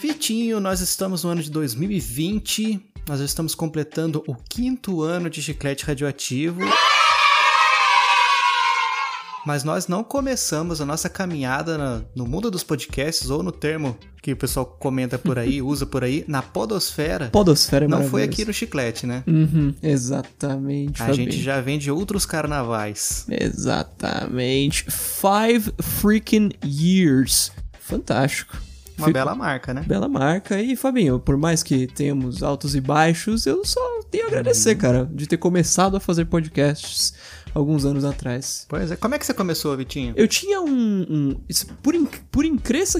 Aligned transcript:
Vitinho, 0.00 0.60
nós 0.60 0.80
estamos 0.80 1.24
no 1.24 1.30
ano 1.30 1.42
de 1.42 1.50
2020, 1.50 2.80
nós 3.08 3.20
estamos 3.20 3.54
completando 3.54 4.22
o 4.26 4.34
quinto 4.34 5.02
ano 5.02 5.28
de 5.28 5.42
chiclete 5.42 5.84
radioativo. 5.84 6.60
Mas 9.46 9.64
nós 9.64 9.88
não 9.88 10.04
começamos 10.04 10.80
a 10.80 10.84
nossa 10.86 11.08
caminhada 11.08 11.78
na- 11.78 12.02
no 12.14 12.26
mundo 12.26 12.50
dos 12.50 12.62
podcasts, 12.62 13.30
ou 13.30 13.42
no 13.42 13.50
termo 13.50 13.96
que 14.22 14.32
o 14.32 14.36
pessoal 14.36 14.66
comenta 14.66 15.18
por 15.18 15.38
aí, 15.38 15.62
usa 15.62 15.86
por 15.86 16.04
aí, 16.04 16.24
na 16.28 16.42
podosfera. 16.42 17.30
Podosfera 17.30 17.86
é 17.86 17.88
Não 17.88 18.04
foi 18.04 18.22
aqui 18.22 18.44
no 18.44 18.52
chiclete, 18.52 19.06
né? 19.06 19.24
Uhum, 19.26 19.74
exatamente. 19.82 21.02
A 21.02 21.06
Fabinho. 21.06 21.30
gente 21.32 21.42
já 21.42 21.58
vem 21.60 21.78
de 21.78 21.90
outros 21.90 22.26
carnavais. 22.26 23.24
Exatamente. 23.30 24.84
Five 24.90 25.72
freaking 25.80 26.50
years. 26.64 27.50
Fantástico. 27.80 28.56
Uma 28.98 29.06
Fi- 29.06 29.12
bela 29.14 29.34
marca, 29.34 29.72
né? 29.72 29.82
Bela 29.86 30.06
marca. 30.08 30.60
E, 30.60 30.76
Fabinho, 30.76 31.18
por 31.18 31.38
mais 31.38 31.62
que 31.62 31.86
tenhamos 31.86 32.42
altos 32.42 32.74
e 32.74 32.80
baixos, 32.82 33.46
eu 33.46 33.64
só 33.64 33.80
tenho 34.10 34.24
a 34.24 34.28
agradecer, 34.28 34.74
cara, 34.74 35.08
de 35.10 35.26
ter 35.26 35.38
começado 35.38 35.96
a 35.96 36.00
fazer 36.00 36.26
podcasts 36.26 37.14
alguns 37.54 37.84
anos 37.84 38.04
atrás. 38.04 38.66
Pois 38.68 38.90
é. 38.90 38.96
Como 38.96 39.14
é 39.14 39.18
que 39.18 39.26
você 39.26 39.34
começou, 39.34 39.76
Vitinho? 39.76 40.12
Eu 40.16 40.26
tinha 40.28 40.60
um. 40.60 40.70
um- 41.08 41.40
isso, 41.48 41.66
por, 41.82 41.94
in, 41.94 42.06
por 42.30 42.44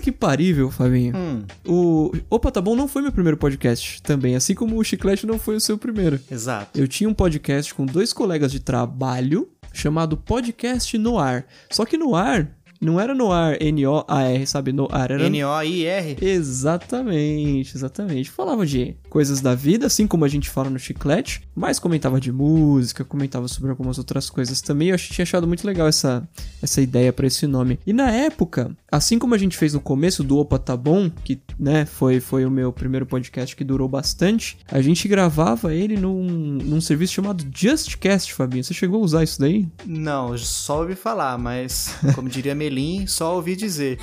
que 0.00 0.12
parível, 0.12 0.70
Fabinho. 0.70 1.14
Hum, 1.16 1.44
O 1.66 2.12
Opa 2.28 2.50
Tá 2.50 2.60
Bom 2.60 2.74
não 2.76 2.88
foi 2.88 3.02
meu 3.02 3.12
primeiro 3.12 3.36
podcast 3.36 4.02
também, 4.02 4.34
assim 4.36 4.54
como 4.54 4.78
o 4.78 4.84
Chiclete 4.84 5.26
não 5.26 5.38
foi 5.38 5.56
o 5.56 5.60
seu 5.60 5.76
primeiro. 5.78 6.18
exato. 6.30 6.78
Eu 6.78 6.86
tinha 6.88 7.08
um 7.08 7.14
podcast 7.14 7.74
com 7.74 7.84
dois 7.86 8.12
colegas 8.12 8.50
de 8.52 8.60
trabalho 8.60 9.48
chamado 9.72 10.16
Podcast 10.16 10.96
No 10.98 11.18
Ar. 11.18 11.46
Só 11.70 11.84
que 11.84 11.96
no 11.96 12.16
ar, 12.16 12.50
não 12.80 12.98
era 12.98 13.14
no 13.14 13.30
ar 13.30 13.60
N-O-A-R, 13.60 14.46
sabe? 14.46 14.72
No 14.72 14.88
ar, 14.90 15.10
era. 15.10 15.26
N-O-I-R. 15.26 16.16
Exatamente, 16.20 17.76
exatamente. 17.76 18.30
Falava 18.30 18.64
de 18.64 18.96
coisas 19.08 19.40
da 19.40 19.54
vida, 19.54 19.86
assim 19.86 20.06
como 20.06 20.24
a 20.24 20.28
gente 20.28 20.48
fala 20.48 20.70
no 20.70 20.78
Chiclete, 20.78 21.42
mas 21.54 21.78
comentava 21.78 22.20
de 22.20 22.32
música, 22.32 23.04
comentava 23.04 23.48
sobre 23.48 23.70
algumas 23.70 23.98
outras 23.98 24.30
coisas 24.30 24.62
também. 24.62 24.88
Eu 24.88 24.96
tinha 24.96 25.22
achado 25.24 25.46
muito 25.46 25.66
legal 25.66 25.86
essa, 25.86 26.26
essa 26.62 26.80
ideia 26.80 27.12
pra 27.12 27.26
esse 27.26 27.46
nome. 27.46 27.78
E 27.86 27.92
na 27.92 28.10
época, 28.10 28.74
assim 28.90 29.18
como 29.18 29.34
a 29.34 29.38
gente 29.38 29.56
fez 29.56 29.74
no 29.74 29.80
começo 29.80 30.24
do 30.24 30.38
Opa 30.38 30.58
Tá 30.58 30.76
Bom, 30.76 31.10
que 31.24 31.40
né, 31.58 31.84
foi, 31.84 32.18
foi 32.18 32.46
o 32.46 32.50
meu 32.50 32.72
primeiro 32.72 33.04
podcast 33.04 33.54
que 33.54 33.64
durou 33.64 33.88
bastante, 33.88 34.56
a 34.70 34.80
gente 34.80 35.06
gravava 35.06 35.74
ele 35.74 35.96
num, 35.96 36.24
num 36.24 36.80
serviço 36.80 37.12
chamado 37.14 37.44
JustCast, 37.54 38.32
Fabinho. 38.32 38.64
Você 38.64 38.72
chegou 38.72 39.02
a 39.02 39.04
usar 39.04 39.22
isso 39.22 39.38
daí? 39.38 39.68
Não, 39.84 40.36
só 40.38 40.80
ouvi 40.80 40.94
falar, 40.94 41.36
mas, 41.36 41.94
como 42.14 42.28
diria 42.28 42.54
Melim, 42.70 43.04
só 43.04 43.34
ouvi 43.34 43.56
dizer. 43.56 43.98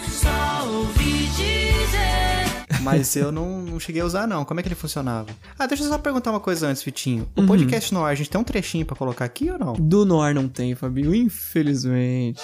Mas 2.82 3.16
eu 3.16 3.32
não, 3.32 3.62
não 3.62 3.80
cheguei 3.80 4.02
a 4.02 4.06
usar, 4.06 4.28
não. 4.28 4.44
Como 4.44 4.60
é 4.60 4.64
que 4.64 4.68
ele 4.68 4.76
funcionava? 4.76 5.30
Ah, 5.58 5.66
deixa 5.66 5.84
eu 5.84 5.88
só 5.88 5.98
perguntar 5.98 6.32
uma 6.32 6.40
coisa 6.42 6.68
antes, 6.68 6.84
Vitinho. 6.84 7.28
O 7.36 7.46
podcast 7.46 7.94
no 7.94 8.04
ar, 8.04 8.12
a 8.12 8.16
gente 8.16 8.30
tem 8.30 8.40
um 8.40 8.44
trechinho 8.44 8.86
pra 8.86 8.96
colocar 8.96 9.24
aqui 9.24 9.50
ou 9.50 9.58
não? 9.58 9.74
Do 9.74 10.06
Noir 10.06 10.36
não 10.36 10.50
tem, 10.50 10.76
Fabinho, 10.76 11.16
infelizmente. 11.16 12.42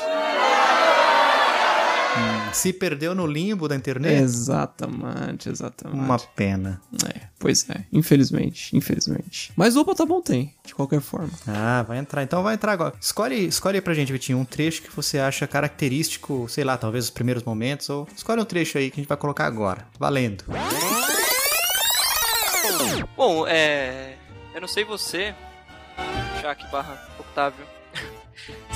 Se 2.54 2.72
perdeu 2.72 3.14
no 3.16 3.26
limbo 3.26 3.68
da 3.68 3.76
internet? 3.76 4.22
Exatamente, 4.22 5.50
exatamente. 5.50 6.00
Uma 6.00 6.20
pena. 6.20 6.82
É, 7.14 7.22
pois 7.40 7.70
é, 7.70 7.86
infelizmente, 7.92 8.76
infelizmente. 8.76 9.52
Mas 9.56 9.76
opa, 9.76 9.96
tá 9.96 10.06
bom, 10.06 10.22
tem, 10.22 10.54
de 10.66 10.74
qualquer 10.74 11.02
forma. 11.02 11.32
Ah, 11.48 11.84
vai 11.88 11.98
entrar. 11.98 12.24
Então 12.24 12.44
vai 12.44 12.54
entrar 12.54 12.72
agora. 12.72 12.94
Escolhe, 13.02 13.48
escolhe 13.48 13.78
aí 13.78 13.82
pra 13.82 13.94
gente, 13.94 14.12
Vitinho, 14.12 14.38
um 14.38 14.46
trecho 14.46 14.84
que 14.84 14.96
você 14.96 15.20
acha 15.20 15.48
característico, 15.48 16.48
sei 16.48 16.64
lá, 16.64 16.78
talvez 16.78 17.06
os 17.06 17.10
primeiros 17.10 17.44
momentos, 17.44 17.90
ou 17.90 18.08
escolhe 18.16 18.42
um 18.42 18.46
trecho 18.46 18.78
aí 18.78 18.90
que 18.90 19.00
a 19.00 19.02
gente 19.02 19.10
vai 19.10 19.18
colocar 19.18 19.46
agora. 19.46 19.88
Valendo. 20.00 20.44
Bom, 23.18 23.48
é. 23.48 24.18
Eu 24.54 24.62
não 24.62 24.68
sei 24.68 24.84
você, 24.86 25.34
Jaque 26.42 26.70
barra 26.72 27.10
Octávio. 27.20 27.66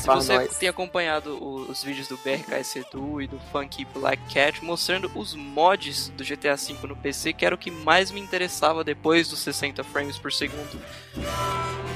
Se 0.08 0.28
você 0.28 0.34
nós. 0.34 0.58
tem 0.58 0.70
acompanhado 0.70 1.38
os 1.70 1.84
vídeos 1.84 2.08
do 2.08 2.18
BRKS 2.18 2.78
Edu 2.78 3.22
e 3.22 3.28
do 3.28 3.40
Funky 3.52 3.86
Black 3.86 4.22
Cat 4.34 4.64
mostrando 4.64 5.12
os 5.14 5.36
mods 5.36 6.10
do 6.10 6.24
GTA 6.24 6.56
V 6.56 6.88
no 6.88 6.96
PC, 6.96 7.34
que 7.34 7.46
era 7.46 7.54
o 7.54 7.58
que 7.58 7.70
mais 7.70 8.10
me 8.10 8.22
interessava 8.22 8.84
depois 8.84 9.28
dos 9.28 9.40
60 9.40 9.84
frames 9.84 10.18
por 10.18 10.32
segundo. 10.32 10.80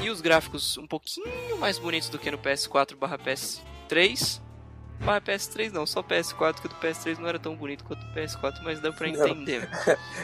E 0.02 0.10
os 0.10 0.20
gráficos 0.20 0.78
um 0.78 0.88
pouquinho 0.88 1.58
mais 1.58 1.78
bonitos 1.78 2.10
do 2.10 2.20
que 2.20 2.30
no 2.30 2.38
PS4 2.38 2.96
barra 2.96 3.18
PS3. 3.18 4.42
Barra 5.04 5.22
PS3 5.22 5.72
não, 5.72 5.86
só 5.86 6.04
PS4, 6.04 6.62
que 6.62 6.68
o 6.68 6.70
do 6.70 6.76
PS3 6.76 7.18
não 7.18 7.28
era 7.28 7.40
tão 7.40 7.56
bonito 7.56 7.84
quanto 7.84 8.02
o 8.04 8.14
PS4, 8.14 8.62
mas 8.64 8.80
dá 8.80 8.92
pra 8.92 9.10
entender. 9.10 9.68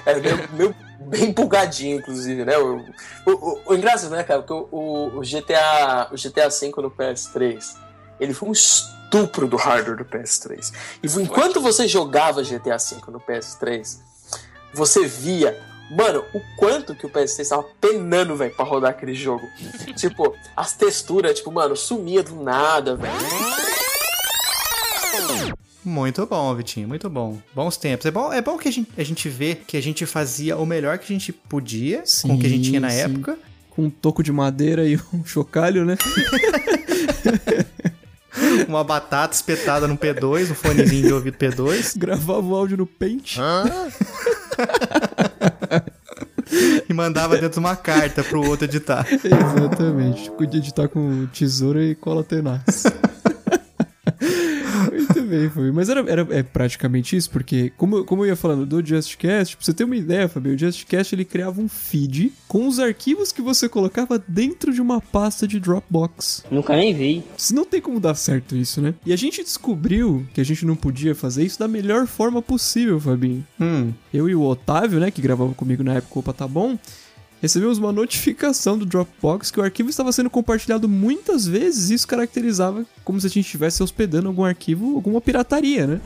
Era 0.06 0.20
meio, 0.20 0.50
meio 0.54 0.76
bem 1.00 1.26
empolgadinho, 1.26 1.98
inclusive, 1.98 2.46
né? 2.46 2.58
O, 2.58 2.78
o, 3.26 3.32
o, 3.32 3.62
o 3.66 3.76
engraçado, 3.76 4.12
né, 4.12 4.24
cara? 4.24 4.42
Porque 4.42 4.54
o, 4.54 5.18
o, 5.18 5.22
GTA, 5.22 6.10
o 6.12 6.16
GTA 6.16 6.50
V 6.50 6.72
no 6.82 6.92
PS3, 6.92 7.76
ele 8.20 8.34
foi 8.34 8.50
um 8.50 8.52
estupro 8.52 9.48
do 9.48 9.58
hardware 9.58 9.98
do 9.98 10.06
PS3. 10.06 10.72
E 11.02 11.22
enquanto 11.22 11.60
você 11.60 11.88
jogava 11.88 12.44
GTA 12.44 12.78
V 12.78 13.12
no 13.12 13.20
PS3, 13.20 14.00
você 14.74 15.08
via, 15.08 15.60
mano, 15.90 16.24
o 16.36 16.42
quanto 16.56 16.94
que 16.94 17.08
o 17.08 17.10
PS3 17.10 17.50
tava 17.50 17.66
penando, 17.82 18.36
velho, 18.36 18.56
pra 18.56 18.64
rodar 18.64 18.92
aquele 18.92 19.16
jogo. 19.16 19.44
tipo, 19.98 20.36
as 20.56 20.74
texturas, 20.74 21.36
tipo, 21.36 21.52
mano, 21.52 21.76
sumia 21.76 22.22
do 22.22 22.36
nada, 22.36 22.96
velho. 22.96 23.67
Muito 25.88 26.26
bom, 26.26 26.54
Vitinho, 26.54 26.86
muito 26.86 27.10
bom. 27.10 27.38
Bons 27.56 27.78
tempos. 27.78 28.06
É 28.06 28.12
bom, 28.12 28.34
é 28.34 28.42
bom 28.42 28.58
que 28.58 28.68
a 28.68 28.72
gente, 28.72 28.90
a 28.98 29.04
gente 29.04 29.30
vê 29.30 29.56
que 29.56 29.78
a 29.78 29.82
gente 29.82 30.06
fazia 30.06 30.58
o 30.58 30.66
melhor 30.66 30.98
que 30.98 31.06
a 31.06 31.18
gente 31.18 31.32
podia 31.32 32.04
com 32.24 32.34
o 32.34 32.40
que 32.40 32.46
a 32.46 32.50
gente 32.50 32.68
tinha 32.68 32.82
na 32.82 32.90
Sim, 32.90 32.98
sim. 32.98 33.04
época. 33.04 33.38
Com 33.70 33.86
um 33.86 33.90
toco 33.90 34.22
de 34.22 34.30
madeira 34.30 34.86
e 34.86 35.00
um 35.14 35.24
chocalho, 35.24 35.86
né? 35.86 35.96
Uma 38.68 38.84
batata 38.84 39.34
espetada 39.34 39.88
no 39.88 39.98
P2, 39.98 40.50
no 40.50 40.56
fonezinho 40.56 41.08
de 41.08 41.14
ouvido 41.14 41.38
P2. 41.38 41.94
Gravava 41.98 42.42
o 42.42 42.54
áudio 42.54 42.76
no 42.76 42.86
Paint. 42.86 43.38
e 46.90 46.94
mandava 46.94 47.36
dentro 47.36 47.52
de 47.52 47.60
uma 47.60 47.78
carta 47.78 48.26
pro 48.26 48.46
outro 48.46 48.66
editar. 48.66 49.08
Exatamente. 49.10 50.30
Podia 50.32 50.60
editar 50.60 50.90
com 50.90 51.28
tesoura 51.28 51.82
e 51.82 51.96
cola 51.96 52.26
tenaz. 52.26 52.84
Bem, 55.28 55.50
Fabio. 55.50 55.74
Mas 55.74 55.90
era, 55.90 56.00
era 56.10 56.28
é 56.32 56.42
praticamente 56.42 57.16
isso, 57.16 57.30
porque, 57.30 57.72
como, 57.78 58.04
como 58.06 58.24
eu 58.24 58.30
ia 58.30 58.36
falando 58.36 58.66
do 58.66 58.82
JustCast, 58.82 59.58
pra 59.58 59.66
você 59.66 59.74
ter 59.74 59.84
uma 59.84 59.96
ideia, 59.96 60.30
Fabio, 60.30 60.54
o 60.54 60.56
JustCast 60.56 61.14
ele 61.14 61.26
criava 61.26 61.60
um 61.62 61.68
feed 61.68 62.32
com 62.48 62.68
os 62.68 62.80
arquivos 62.80 63.32
que 63.32 63.42
você 63.42 63.68
colocava 63.68 64.24
dentro 64.28 64.74
de 64.74 64.82
uma 64.82 65.02
pasta 65.02 65.48
de 65.48 65.60
Dropbox. 65.60 66.46
Nunca 66.50 66.76
nem 66.76 66.94
vi. 66.94 67.24
Se 67.36 67.54
não 67.54 67.66
tem 67.66 67.82
como 67.82 68.00
dar 68.00 68.16
certo 68.16 68.56
isso, 68.56 68.82
né? 68.82 68.94
E 69.06 69.12
a 69.12 69.16
gente 69.18 69.44
descobriu 69.44 70.26
que 70.34 70.42
a 70.42 70.46
gente 70.46 70.66
não 70.66 70.76
podia 70.76 71.14
fazer 71.14 71.44
isso 71.46 71.60
da 71.60 71.68
melhor 71.68 72.08
forma 72.08 72.42
possível, 72.42 73.00
Fabinho. 73.00 73.46
Hum, 73.60 73.92
Eu 74.14 74.30
e 74.30 74.36
o 74.36 74.42
Otávio, 74.42 75.00
né, 75.00 75.12
que 75.12 75.22
gravava 75.22 75.54
comigo 75.54 75.84
na 75.84 75.96
época, 75.96 76.20
opa, 76.20 76.34
tá 76.34 76.48
bom? 76.48 76.78
Recebemos 77.42 77.78
uma 77.78 77.92
notificação 77.92 78.78
do 78.78 78.86
Dropbox 78.86 79.52
que 79.52 79.60
o 79.60 79.64
arquivo 79.64 79.90
estava 79.90 80.12
sendo 80.12 80.30
compartilhado 80.30 80.90
muitas 80.90 81.46
vezes 81.46 81.90
e 81.90 81.94
isso 81.94 82.08
caracterizava 82.08 82.86
como 83.04 83.20
se 83.22 83.28
a 83.28 83.30
gente 83.30 83.46
estivesse 83.46 83.84
hospedando 83.84 84.28
algum 84.28 84.44
arquivo, 84.44 84.96
alguma 84.96 85.22
pirataria, 85.22 85.86
né? 85.86 86.02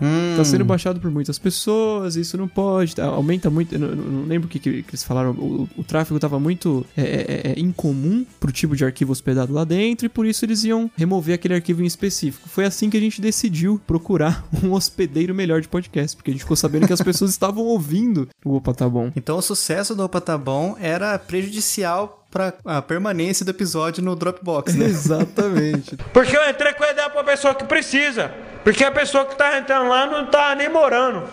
hum. 0.00 0.27
Tá 0.38 0.44
sendo 0.44 0.64
baixado 0.64 1.00
por 1.00 1.10
muitas 1.10 1.38
pessoas, 1.38 2.16
isso 2.16 2.36
não 2.36 2.48
pode, 2.48 2.94
tá, 2.96 3.04
aumenta 3.04 3.50
muito, 3.50 3.78
não, 3.78 3.88
não 3.88 4.26
lembro 4.26 4.46
o 4.46 4.50
que, 4.50 4.58
que 4.58 4.68
eles 4.68 5.02
falaram, 5.02 5.30
o, 5.32 5.68
o 5.76 5.84
tráfego 5.84 6.18
tava 6.18 6.38
muito 6.38 6.84
é, 6.96 7.02
é, 7.02 7.52
é, 7.52 7.60
incomum 7.60 8.24
pro 8.38 8.52
tipo 8.52 8.76
de 8.76 8.84
arquivo 8.84 9.12
hospedado 9.12 9.52
lá 9.52 9.64
dentro 9.64 10.06
e 10.06 10.08
por 10.08 10.26
isso 10.26 10.44
eles 10.44 10.64
iam 10.64 10.90
remover 10.96 11.34
aquele 11.34 11.54
arquivo 11.54 11.82
em 11.82 11.86
específico. 11.86 12.48
Foi 12.48 12.64
assim 12.64 12.90
que 12.90 12.96
a 12.96 13.00
gente 13.00 13.20
decidiu 13.20 13.80
procurar 13.86 14.46
um 14.62 14.72
hospedeiro 14.72 15.34
melhor 15.34 15.60
de 15.60 15.68
podcast, 15.68 16.16
porque 16.16 16.30
a 16.30 16.34
gente 16.34 16.42
ficou 16.42 16.56
sabendo 16.56 16.86
que 16.86 16.92
as 16.92 17.02
pessoas 17.02 17.30
estavam 17.32 17.64
ouvindo 17.64 18.28
o 18.44 18.56
Opa, 18.56 18.74
tá 18.74 18.88
bom. 18.88 19.10
Então 19.14 19.38
o 19.38 19.42
sucesso 19.42 19.94
do 19.94 20.02
Opa 20.02 20.20
Tá 20.20 20.36
Bom 20.36 20.76
era 20.80 21.18
prejudicial 21.18 22.17
pra 22.38 22.52
a 22.64 22.80
permanência 22.80 23.44
do 23.44 23.50
episódio 23.50 24.02
no 24.02 24.14
Dropbox, 24.14 24.74
né? 24.76 24.86
Exatamente. 24.86 25.96
Porque 26.12 26.36
eu 26.36 26.48
entrei 26.48 26.72
com 26.74 26.84
a 26.84 26.90
ideia 26.92 27.10
pra 27.10 27.24
pessoa 27.24 27.52
que 27.52 27.64
precisa. 27.64 28.32
Porque 28.62 28.84
a 28.84 28.92
pessoa 28.92 29.24
que 29.24 29.36
tá 29.36 29.58
entrando 29.58 29.88
lá 29.88 30.06
não 30.06 30.26
tá 30.26 30.54
nem 30.54 30.68
morando. 30.68 31.24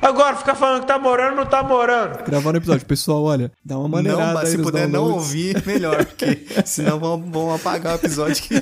Agora 0.00 0.36
fica 0.36 0.54
falando 0.54 0.82
que 0.82 0.86
tá 0.86 0.98
morando, 0.98 1.36
não 1.36 1.46
tá 1.46 1.62
morando. 1.62 2.22
Gravar 2.22 2.52
no 2.52 2.58
episódio. 2.58 2.86
Pessoal, 2.86 3.24
olha, 3.24 3.50
dá 3.64 3.78
uma 3.78 3.88
maneirada 3.88 4.34
Não, 4.34 4.38
aí 4.38 4.46
se 4.46 4.58
puder 4.58 4.86
não 4.86 5.04
ouvir, 5.10 5.64
melhor, 5.66 6.04
porque 6.04 6.46
senão 6.64 6.98
vão, 7.00 7.20
vão 7.20 7.54
apagar 7.54 7.94
o 7.94 7.96
episódio 7.96 8.42
que... 8.42 8.54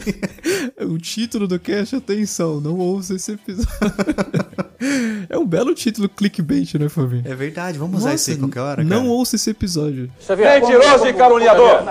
O 0.85 0.97
título 0.97 1.47
do 1.47 1.59
cast, 1.59 1.97
atenção, 1.97 2.61
não 2.61 2.79
ouça 2.79 3.15
esse 3.15 3.33
episódio. 3.33 3.69
é 5.29 5.39
um 5.39 5.47
belo 5.47 5.75
título 5.75 6.09
clickbait, 6.09 6.75
né, 6.75 6.89
Fabinho? 6.89 7.23
É 7.25 7.35
verdade, 7.35 7.79
vamos 7.79 8.01
usar 8.01 8.15
isso 8.15 8.31
aí 8.31 8.37
qualquer 8.37 8.61
hora, 8.61 8.85
não 8.85 9.03
cara. 9.03 9.11
ouça 9.11 9.37
esse 9.37 9.51
episódio. 9.51 10.11
Mentiroso 10.29 11.07
e 11.07 11.13
caluniador. 11.13 11.83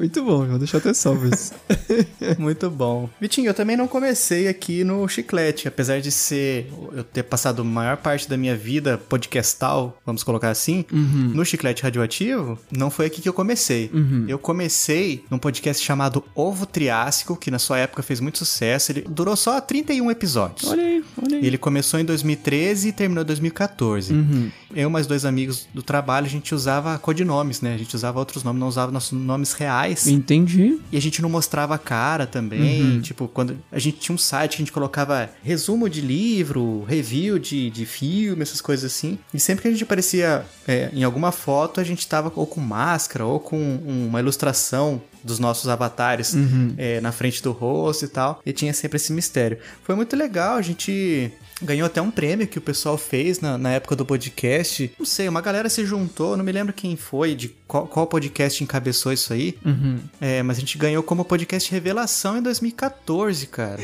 Muito 0.00 0.24
bom, 0.24 0.46
vou 0.46 0.58
deixar 0.58 0.78
até 0.78 0.94
salvo 0.94 1.28
isso. 1.28 1.52
Muito 2.38 2.70
bom. 2.70 3.08
Vitinho, 3.20 3.48
eu 3.50 3.54
também 3.54 3.76
não 3.76 3.86
comecei 3.86 4.48
aqui 4.48 4.82
no 4.82 5.06
Chiclete, 5.06 5.68
apesar 5.68 6.00
de 6.00 6.10
ser 6.10 6.72
eu 6.92 7.04
ter 7.04 7.22
passado 7.22 7.60
a 7.60 7.64
maior 7.64 7.98
parte 7.98 8.26
da 8.26 8.34
minha 8.36 8.56
vida 8.56 8.96
podcastal, 8.96 10.00
vamos 10.06 10.22
colocar 10.24 10.48
assim, 10.48 10.84
Uhum. 10.90 11.32
no 11.34 11.44
Chiclete 11.44 11.82
Radioativo, 11.82 12.58
não 12.72 12.90
foi 12.90 13.04
aqui 13.06 13.20
que 13.20 13.28
eu 13.28 13.32
comecei. 13.34 13.90
Uhum. 13.92 14.24
Eu 14.26 14.38
comecei 14.38 15.22
num 15.30 15.38
podcast 15.38 15.84
chamado 15.84 16.24
Ovo 16.34 16.64
Triássico, 16.64 17.36
que 17.36 17.50
na 17.50 17.58
sua 17.58 17.76
época 17.78 18.02
fez 18.02 18.20
muito 18.20 18.38
sucesso. 18.38 18.92
Ele 18.92 19.02
durou 19.02 19.36
só 19.36 19.60
31 19.60 20.10
episódios. 20.10 20.70
Olha 20.70 20.82
aí, 20.82 21.04
olha 21.22 21.36
aí. 21.36 21.46
Ele 21.46 21.58
começou 21.58 22.00
em 22.00 22.04
2013 22.04 22.88
e 22.88 22.92
terminou 22.92 23.22
em 23.22 23.26
2014. 23.26 24.12
Uhum. 24.14 24.50
Eu 24.74 24.88
e 24.88 24.92
mais 24.92 25.06
dois 25.06 25.24
amigos 25.24 25.66
do 25.74 25.82
trabalho, 25.82 26.26
a 26.26 26.30
gente 26.30 26.54
usava 26.54 26.98
codinomes, 26.98 27.60
né? 27.60 27.74
A 27.74 27.76
gente 27.76 27.94
usava 27.94 28.18
outros 28.18 28.42
nomes, 28.44 28.60
não 28.60 28.68
usava 28.68 28.90
nossos 28.92 29.12
nomes 29.12 29.52
reais. 29.52 29.89
Entendi. 30.10 30.78
E 30.90 30.96
a 30.96 31.00
gente 31.00 31.20
não 31.22 31.28
mostrava 31.28 31.74
a 31.74 31.78
cara 31.78 32.26
também. 32.26 32.82
Uhum. 32.82 33.00
Tipo, 33.00 33.28
quando 33.28 33.56
a 33.70 33.78
gente 33.78 33.98
tinha 33.98 34.14
um 34.14 34.18
site 34.18 34.50
que 34.52 34.56
a 34.56 34.64
gente 34.64 34.72
colocava 34.72 35.30
resumo 35.42 35.88
de 35.88 36.00
livro, 36.00 36.84
review 36.84 37.38
de, 37.38 37.70
de 37.70 37.86
filme, 37.86 38.42
essas 38.42 38.60
coisas 38.60 38.92
assim. 38.92 39.18
E 39.32 39.40
sempre 39.40 39.62
que 39.62 39.68
a 39.68 39.70
gente 39.70 39.84
aparecia 39.84 40.44
é, 40.66 40.90
em 40.92 41.04
alguma 41.04 41.32
foto, 41.32 41.80
a 41.80 41.84
gente 41.84 42.06
tava 42.06 42.32
ou 42.34 42.46
com 42.46 42.60
máscara 42.60 43.24
ou 43.24 43.40
com 43.40 43.58
uma 43.86 44.20
ilustração 44.20 45.00
dos 45.22 45.38
nossos 45.38 45.68
avatares 45.68 46.32
Uhum. 46.32 46.74
é, 46.78 47.00
na 47.00 47.12
frente 47.12 47.42
do 47.42 47.52
rosto 47.52 48.04
e 48.04 48.08
tal. 48.08 48.40
E 48.44 48.52
tinha 48.52 48.72
sempre 48.72 48.96
esse 48.96 49.12
mistério. 49.12 49.58
Foi 49.82 49.94
muito 49.94 50.16
legal, 50.16 50.56
a 50.56 50.62
gente 50.62 51.30
ganhou 51.62 51.86
até 51.86 52.00
um 52.00 52.10
prêmio 52.10 52.46
que 52.46 52.58
o 52.58 52.60
pessoal 52.60 52.96
fez 52.96 53.40
na, 53.40 53.58
na 53.58 53.72
época 53.72 53.94
do 53.96 54.04
podcast. 54.04 54.92
Não 54.98 55.06
sei, 55.06 55.28
uma 55.28 55.40
galera 55.40 55.68
se 55.68 55.84
juntou, 55.84 56.36
não 56.36 56.44
me 56.44 56.52
lembro 56.52 56.72
quem 56.72 56.96
foi, 56.96 57.34
de 57.34 57.48
qual, 57.66 57.86
qual 57.86 58.06
podcast 58.06 58.62
encabeçou 58.62 59.12
isso 59.12 59.32
aí. 59.32 59.58
Uhum. 59.64 59.98
É, 60.20 60.42
mas 60.42 60.56
a 60.56 60.60
gente 60.60 60.76
ganhou 60.78 61.02
como 61.02 61.24
podcast 61.24 61.70
Revelação 61.70 62.38
em 62.38 62.42
2014, 62.42 63.46
cara. 63.46 63.82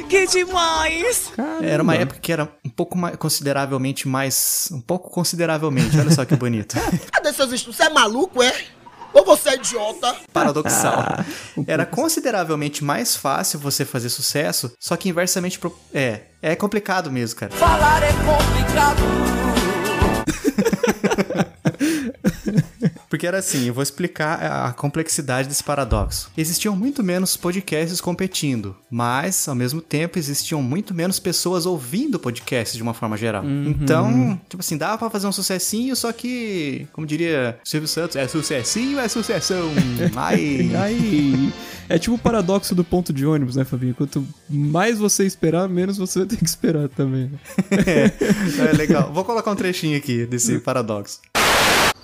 Caramba. 1.34 1.66
Era 1.66 1.82
uma 1.82 1.94
época 1.94 2.20
que 2.20 2.32
era 2.32 2.48
um 2.64 2.70
pouco 2.70 2.96
mais, 2.96 3.16
consideravelmente 3.16 4.08
mais. 4.08 4.68
Um 4.72 4.80
pouco 4.80 5.10
consideravelmente, 5.10 5.98
olha 5.98 6.10
só 6.10 6.24
que 6.24 6.36
bonito. 6.36 6.76
Cadê 7.12 7.32
seus 7.32 7.52
estudos? 7.52 7.76
Você 7.76 7.84
é 7.84 7.90
maluco, 7.90 8.42
é? 8.42 8.54
Ou 9.16 9.24
você 9.24 9.48
é 9.50 9.54
idiota? 9.54 10.14
Paradoxal. 10.30 11.02
Um 11.56 11.64
Era 11.66 11.86
consideravelmente 11.86 12.84
mais 12.84 13.16
fácil 13.16 13.58
você 13.58 13.82
fazer 13.84 14.10
sucesso, 14.10 14.70
só 14.78 14.94
que 14.94 15.08
inversamente. 15.08 15.58
pro- 15.58 15.74
É, 15.94 16.20
é 16.42 16.54
complicado 16.54 17.10
mesmo, 17.10 17.40
cara. 17.40 17.52
Falar 17.52 18.02
é 18.02 18.12
complicado. 18.12 19.02
Porque 23.16 23.26
era 23.26 23.38
assim, 23.38 23.66
eu 23.68 23.72
vou 23.72 23.82
explicar 23.82 24.66
a 24.66 24.72
complexidade 24.74 25.48
desse 25.48 25.64
paradoxo. 25.64 26.30
Existiam 26.36 26.76
muito 26.76 27.02
menos 27.02 27.34
podcasts 27.34 27.98
competindo, 27.98 28.76
mas 28.90 29.48
ao 29.48 29.54
mesmo 29.54 29.80
tempo 29.80 30.18
existiam 30.18 30.62
muito 30.62 30.92
menos 30.92 31.18
pessoas 31.18 31.64
ouvindo 31.64 32.18
podcasts 32.18 32.76
de 32.76 32.82
uma 32.82 32.92
forma 32.92 33.16
geral. 33.16 33.42
Então, 33.42 34.38
tipo 34.50 34.60
assim, 34.60 34.76
dava 34.76 34.98
pra 34.98 35.08
fazer 35.08 35.26
um 35.26 35.32
sucessinho, 35.32 35.96
só 35.96 36.12
que, 36.12 36.86
como 36.92 37.06
diria 37.06 37.58
Silvio 37.64 37.88
Santos, 37.88 38.16
é 38.16 38.28
sucessinho, 38.28 39.00
é 39.00 39.08
sucessão. 39.08 39.70
Ai. 40.14 40.70
Aí, 40.76 41.50
é 41.88 41.98
tipo 41.98 42.16
o 42.16 42.18
paradoxo 42.18 42.74
do 42.74 42.84
ponto 42.84 43.14
de 43.14 43.24
ônibus, 43.24 43.56
né, 43.56 43.64
Fabinho? 43.64 43.94
Quanto 43.94 44.26
mais 44.46 44.98
você 44.98 45.24
esperar, 45.24 45.70
menos 45.70 45.96
você 45.96 46.18
vai 46.18 46.28
ter 46.28 46.36
que 46.36 46.44
esperar 46.44 46.90
também. 46.90 47.30
né? 47.30 48.12
é 48.70 48.76
legal. 48.76 49.10
Vou 49.10 49.24
colocar 49.24 49.50
um 49.50 49.56
trechinho 49.56 49.96
aqui 49.96 50.26
desse 50.26 50.58
paradoxo. 50.60 51.20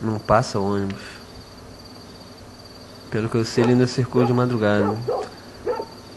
Não 0.02 0.18
passa 0.18 0.58
ônibus. 0.58 1.00
Pelo 3.10 3.28
que 3.28 3.36
eu 3.36 3.44
sei, 3.44 3.62
ele 3.62 3.72
ainda 3.72 3.86
circula 3.86 4.26
de 4.26 4.32
madrugada. 4.32 4.96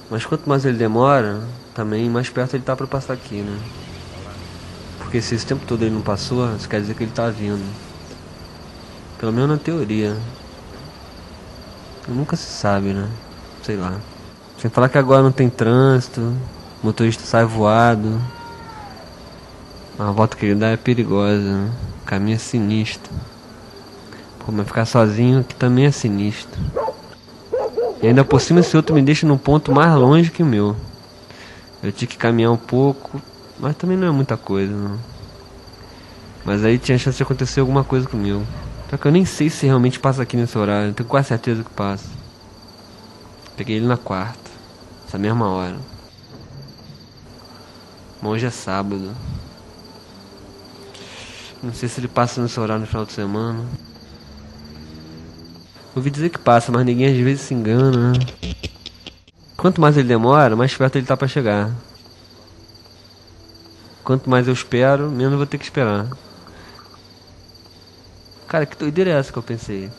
Mas 0.09 0.25
quanto 0.25 0.47
mais 0.47 0.65
ele 0.65 0.77
demora, 0.77 1.41
também 1.73 2.09
mais 2.09 2.29
perto 2.29 2.55
ele 2.55 2.63
tá 2.63 2.75
pra 2.75 2.87
passar 2.87 3.13
aqui, 3.13 3.41
né? 3.41 3.59
Porque 4.99 5.21
se 5.21 5.35
esse 5.35 5.45
tempo 5.45 5.65
todo 5.67 5.83
ele 5.83 5.93
não 5.93 6.01
passou, 6.01 6.55
isso 6.55 6.67
quer 6.67 6.81
dizer 6.81 6.95
que 6.95 7.03
ele 7.03 7.11
tá 7.11 7.29
vindo. 7.29 7.63
Pelo 9.19 9.31
menos 9.31 9.49
na 9.49 9.57
teoria. 9.57 10.15
Nunca 12.07 12.35
se 12.35 12.45
sabe, 12.45 12.93
né? 12.93 13.09
Sei 13.63 13.75
lá. 13.75 13.95
Sem 14.57 14.71
falar 14.71 14.89
que 14.89 14.97
agora 14.97 15.21
não 15.21 15.31
tem 15.31 15.49
trânsito, 15.49 16.33
motorista 16.81 17.23
sai 17.23 17.45
voado. 17.45 18.21
A 19.99 20.11
volta 20.11 20.35
que 20.37 20.45
ele 20.45 20.55
dá 20.55 20.67
é 20.67 20.77
perigosa, 20.77 21.41
né? 21.41 21.71
Caminho 22.05 22.35
é 22.35 22.39
sinistro. 22.39 23.11
Pô, 24.45 24.51
mas 24.51 24.67
ficar 24.67 24.85
sozinho 24.85 25.43
que 25.43 25.55
também 25.55 25.85
é 25.85 25.91
sinistro. 25.91 26.61
E 28.01 28.07
ainda 28.07 28.23
por 28.23 28.39
cima 28.39 28.59
esse 28.59 28.77
outro 28.77 28.93
me 28.93 29.01
deixa 29.01 29.25
num 29.25 29.37
ponto 29.37 29.71
mais 29.71 29.91
longe 29.95 30.29
que 30.29 30.43
o 30.43 30.45
meu. 30.45 30.75
Eu 31.81 31.91
tinha 31.91 32.07
que 32.07 32.17
caminhar 32.17 32.51
um 32.51 32.57
pouco, 32.57 33.19
mas 33.59 33.75
também 33.75 33.97
não 33.97 34.07
é 34.07 34.11
muita 34.11 34.37
coisa, 34.37 34.71
não. 34.71 34.99
Mas 36.45 36.63
aí 36.63 36.77
tinha 36.77 36.97
chance 36.99 37.17
de 37.17 37.23
acontecer 37.23 37.59
alguma 37.59 37.83
coisa 37.83 38.07
comigo. 38.07 38.45
Só 38.89 38.97
que 38.97 39.07
eu 39.07 39.11
nem 39.11 39.25
sei 39.25 39.49
se 39.49 39.65
realmente 39.65 39.99
passa 39.99 40.21
aqui 40.21 40.37
nesse 40.37 40.55
horário, 40.55 40.93
tenho 40.93 41.09
quase 41.09 41.29
certeza 41.29 41.63
que 41.63 41.71
passa. 41.71 42.07
Peguei 43.57 43.77
ele 43.77 43.87
na 43.87 43.97
quarta, 43.97 44.51
essa 45.07 45.17
mesma 45.17 45.49
hora. 45.49 45.77
Mas 48.21 48.31
hoje 48.31 48.45
é 48.45 48.51
sábado. 48.51 49.11
Não 51.63 51.73
sei 51.73 51.89
se 51.89 51.99
ele 51.99 52.07
passa 52.07 52.39
nesse 52.41 52.59
horário 52.59 52.81
no 52.81 52.87
final 52.87 53.05
de 53.05 53.13
semana. 53.13 53.65
Ouvi 55.95 56.09
dizer 56.09 56.29
que 56.29 56.37
passa, 56.37 56.71
mas 56.71 56.85
ninguém 56.85 57.07
às 57.07 57.17
vezes 57.17 57.41
se 57.41 57.53
engana, 57.53 58.11
né? 58.11 58.19
Quanto 59.55 59.79
mais 59.79 59.95
ele 59.95 60.07
demora, 60.07 60.55
mais 60.55 60.75
perto 60.75 60.97
ele 60.97 61.05
tá 61.05 61.15
pra 61.15 61.27
chegar. 61.27 61.71
Quanto 64.03 64.29
mais 64.29 64.47
eu 64.47 64.53
espero, 64.53 65.09
menos 65.09 65.31
eu 65.31 65.37
vou 65.37 65.47
ter 65.47 65.57
que 65.57 65.63
esperar. 65.63 66.09
Cara, 68.47 68.65
que 68.65 68.77
doideira 68.77 69.09
é 69.09 69.13
essa 69.13 69.31
que 69.31 69.39
eu 69.39 69.43
pensei? 69.43 69.89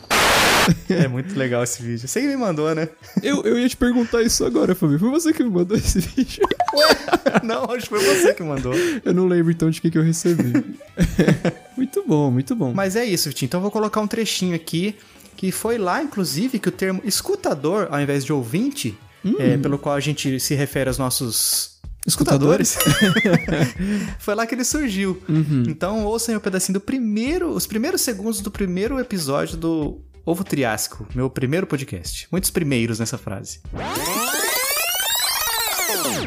É 0.89 1.07
muito 1.07 1.37
legal 1.37 1.63
esse 1.63 1.81
vídeo. 1.81 2.07
Você 2.07 2.21
que 2.21 2.27
me 2.27 2.35
mandou, 2.35 2.73
né? 2.75 2.89
Eu, 3.23 3.41
eu 3.43 3.57
ia 3.57 3.69
te 3.69 3.77
perguntar 3.77 4.21
isso 4.21 4.43
agora, 4.45 4.75
Fabinho. 4.75 4.99
Foi 4.99 5.09
você 5.09 5.31
que 5.31 5.43
me 5.43 5.49
mandou 5.49 5.77
esse 5.77 5.99
vídeo? 5.99 6.45
Não, 7.43 7.63
acho 7.65 7.89
que 7.89 7.97
foi 7.97 7.99
você 7.99 8.33
que 8.33 8.43
mandou. 8.43 8.73
Eu 8.73 9.13
não 9.13 9.27
lembro 9.27 9.51
então 9.51 9.69
de 9.69 9.79
que, 9.79 9.89
que 9.89 9.97
eu 9.97 10.03
recebi. 10.03 10.53
muito 11.77 12.03
bom, 12.05 12.31
muito 12.31 12.55
bom. 12.55 12.73
Mas 12.73 12.95
é 12.95 13.05
isso, 13.05 13.29
Vitinho. 13.29 13.47
Então 13.47 13.59
eu 13.59 13.61
vou 13.61 13.71
colocar 13.71 14.01
um 14.01 14.07
trechinho 14.07 14.55
aqui, 14.55 14.95
que 15.37 15.51
foi 15.51 15.77
lá, 15.77 16.01
inclusive, 16.01 16.57
que 16.57 16.67
o 16.67 16.71
termo 16.71 16.99
escutador, 17.05 17.87
ao 17.91 18.01
invés 18.01 18.25
de 18.25 18.33
ouvinte, 18.33 18.97
é, 19.39 19.55
pelo 19.57 19.77
qual 19.77 19.95
a 19.95 19.99
gente 19.99 20.39
se 20.39 20.55
refere 20.55 20.89
aos 20.89 20.97
nossos 20.97 21.79
escutadores, 22.05 22.77
foi 24.19 24.33
lá 24.33 24.47
que 24.47 24.55
ele 24.55 24.63
surgiu. 24.63 25.21
Então 25.67 26.05
ouçam 26.05 26.33
aí 26.33 26.37
um 26.37 26.41
pedacinho 26.41 26.79
do 26.79 26.81
primeiro, 26.81 27.51
os 27.51 27.67
primeiros 27.67 28.01
segundos 28.01 28.41
do 28.41 28.49
primeiro 28.49 28.99
episódio 28.99 29.55
do 29.55 30.01
Ovo 30.25 30.43
Triássico, 30.43 31.05
meu 31.13 31.29
primeiro 31.29 31.67
podcast. 31.67 32.27
Muitos 32.31 32.49
primeiros 32.49 32.99
nessa 32.99 33.17
frase. 33.17 33.61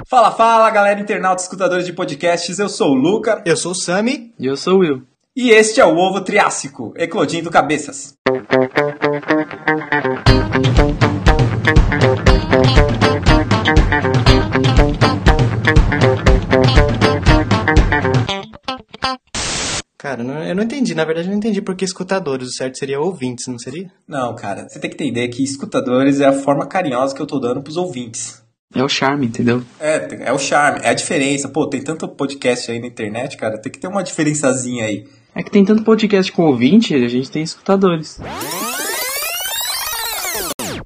Fala, 0.07 0.31
fala, 0.31 0.71
galera 0.71 1.01
internauta 1.01 1.43
escutadores 1.43 1.85
de 1.85 1.93
podcasts. 1.93 2.59
Eu 2.59 2.69
sou 2.69 2.93
o 2.93 2.95
Luca 2.95 3.43
Eu 3.45 3.57
sou 3.57 3.73
o 3.73 3.75
Sami. 3.75 4.33
E 4.39 4.47
eu 4.47 4.57
sou 4.57 4.77
o 4.77 4.79
Will. 4.79 5.10
E 5.37 5.51
este 5.51 5.81
é 5.81 5.85
o 5.85 5.97
Ovo 5.97 6.21
Triássico, 6.23 6.93
eclodindo 6.97 7.51
cabeças. 7.51 8.15
Cara, 19.99 20.25
não- 20.25 20.43
eu 20.43 20.55
não 20.55 20.63
entendi. 20.63 20.95
Na 20.95 21.05
verdade, 21.05 21.29
eu 21.29 21.31
não 21.33 21.39
entendi 21.39 21.61
porque 21.61 21.85
escutadores. 21.85 22.49
O 22.49 22.53
certo 22.53 22.79
seria 22.79 22.99
ouvintes, 22.99 23.47
não 23.47 23.59
seria? 23.59 23.91
Não, 24.09 24.35
cara, 24.35 24.67
você 24.69 24.79
tem 24.79 24.89
que 24.91 24.95
entender 24.97 25.29
que 25.29 25.43
escutadores 25.45 26.21
é 26.21 26.27
a 26.27 26.33
forma 26.33 26.67
carinhosa 26.67 27.15
que 27.15 27.21
eu 27.21 27.27
tô 27.27 27.39
dando 27.39 27.63
pros 27.63 27.77
ouvintes. 27.77 28.43
É 28.75 28.83
o 28.83 28.89
charme, 28.89 29.27
entendeu? 29.27 29.63
É, 29.81 30.29
é 30.29 30.33
o 30.33 30.39
charme, 30.39 30.81
é 30.83 30.89
a 30.91 30.95
diferença. 30.95 31.49
Pô, 31.49 31.67
tem 31.69 31.83
tanto 31.83 32.09
podcast 32.09 32.71
aí 32.71 32.79
na 32.79 32.87
internet, 32.87 33.37
cara, 33.37 33.59
tem 33.61 33.71
que 33.71 33.79
ter 33.81 33.89
uma 33.89 34.03
diferençazinha 34.03 34.85
aí. 34.87 35.05
É 35.35 35.43
que 35.43 35.51
tem 35.51 35.65
tanto 35.65 35.85
podcast 35.85 36.31
com 36.33 36.43
ouvinte, 36.43 36.95
a 36.95 37.09
gente 37.09 37.31
tem 37.31 37.43
escutadores. 37.43 38.21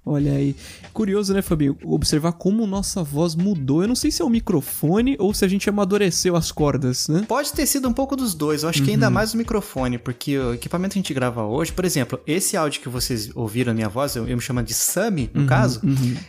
Olha 0.06 0.32
aí. 0.32 0.54
Curioso, 0.92 1.34
né, 1.34 1.42
Fabinho? 1.42 1.76
Observar 1.82 2.32
como 2.34 2.66
nossa 2.68 3.02
voz 3.02 3.34
mudou. 3.34 3.82
Eu 3.82 3.88
não 3.88 3.96
sei 3.96 4.12
se 4.12 4.22
é 4.22 4.24
o 4.24 4.28
microfone 4.28 5.16
ou 5.18 5.34
se 5.34 5.44
a 5.44 5.48
gente 5.48 5.68
amadureceu 5.68 6.36
as 6.36 6.52
cordas, 6.52 7.08
né? 7.08 7.24
Pode 7.26 7.52
ter 7.52 7.66
sido 7.66 7.88
um 7.88 7.92
pouco 7.92 8.14
dos 8.14 8.32
dois. 8.32 8.62
Eu 8.62 8.68
acho 8.68 8.82
que 8.82 8.92
ainda 8.92 9.10
mais 9.10 9.34
o 9.34 9.36
microfone, 9.36 9.98
porque 9.98 10.38
o 10.38 10.54
equipamento 10.54 10.92
que 10.92 10.98
a 10.98 11.02
gente 11.02 11.14
grava 11.14 11.42
hoje, 11.42 11.72
por 11.72 11.84
exemplo, 11.84 12.20
esse 12.26 12.56
áudio 12.56 12.80
que 12.80 12.88
vocês 12.88 13.34
ouviram 13.34 13.72
a 13.72 13.74
minha 13.74 13.88
voz, 13.88 14.14
eu, 14.14 14.28
eu 14.28 14.36
me 14.36 14.42
chamo 14.42 14.62
de 14.62 14.74
Sami, 14.74 15.30
no 15.34 15.46
caso, 15.46 15.80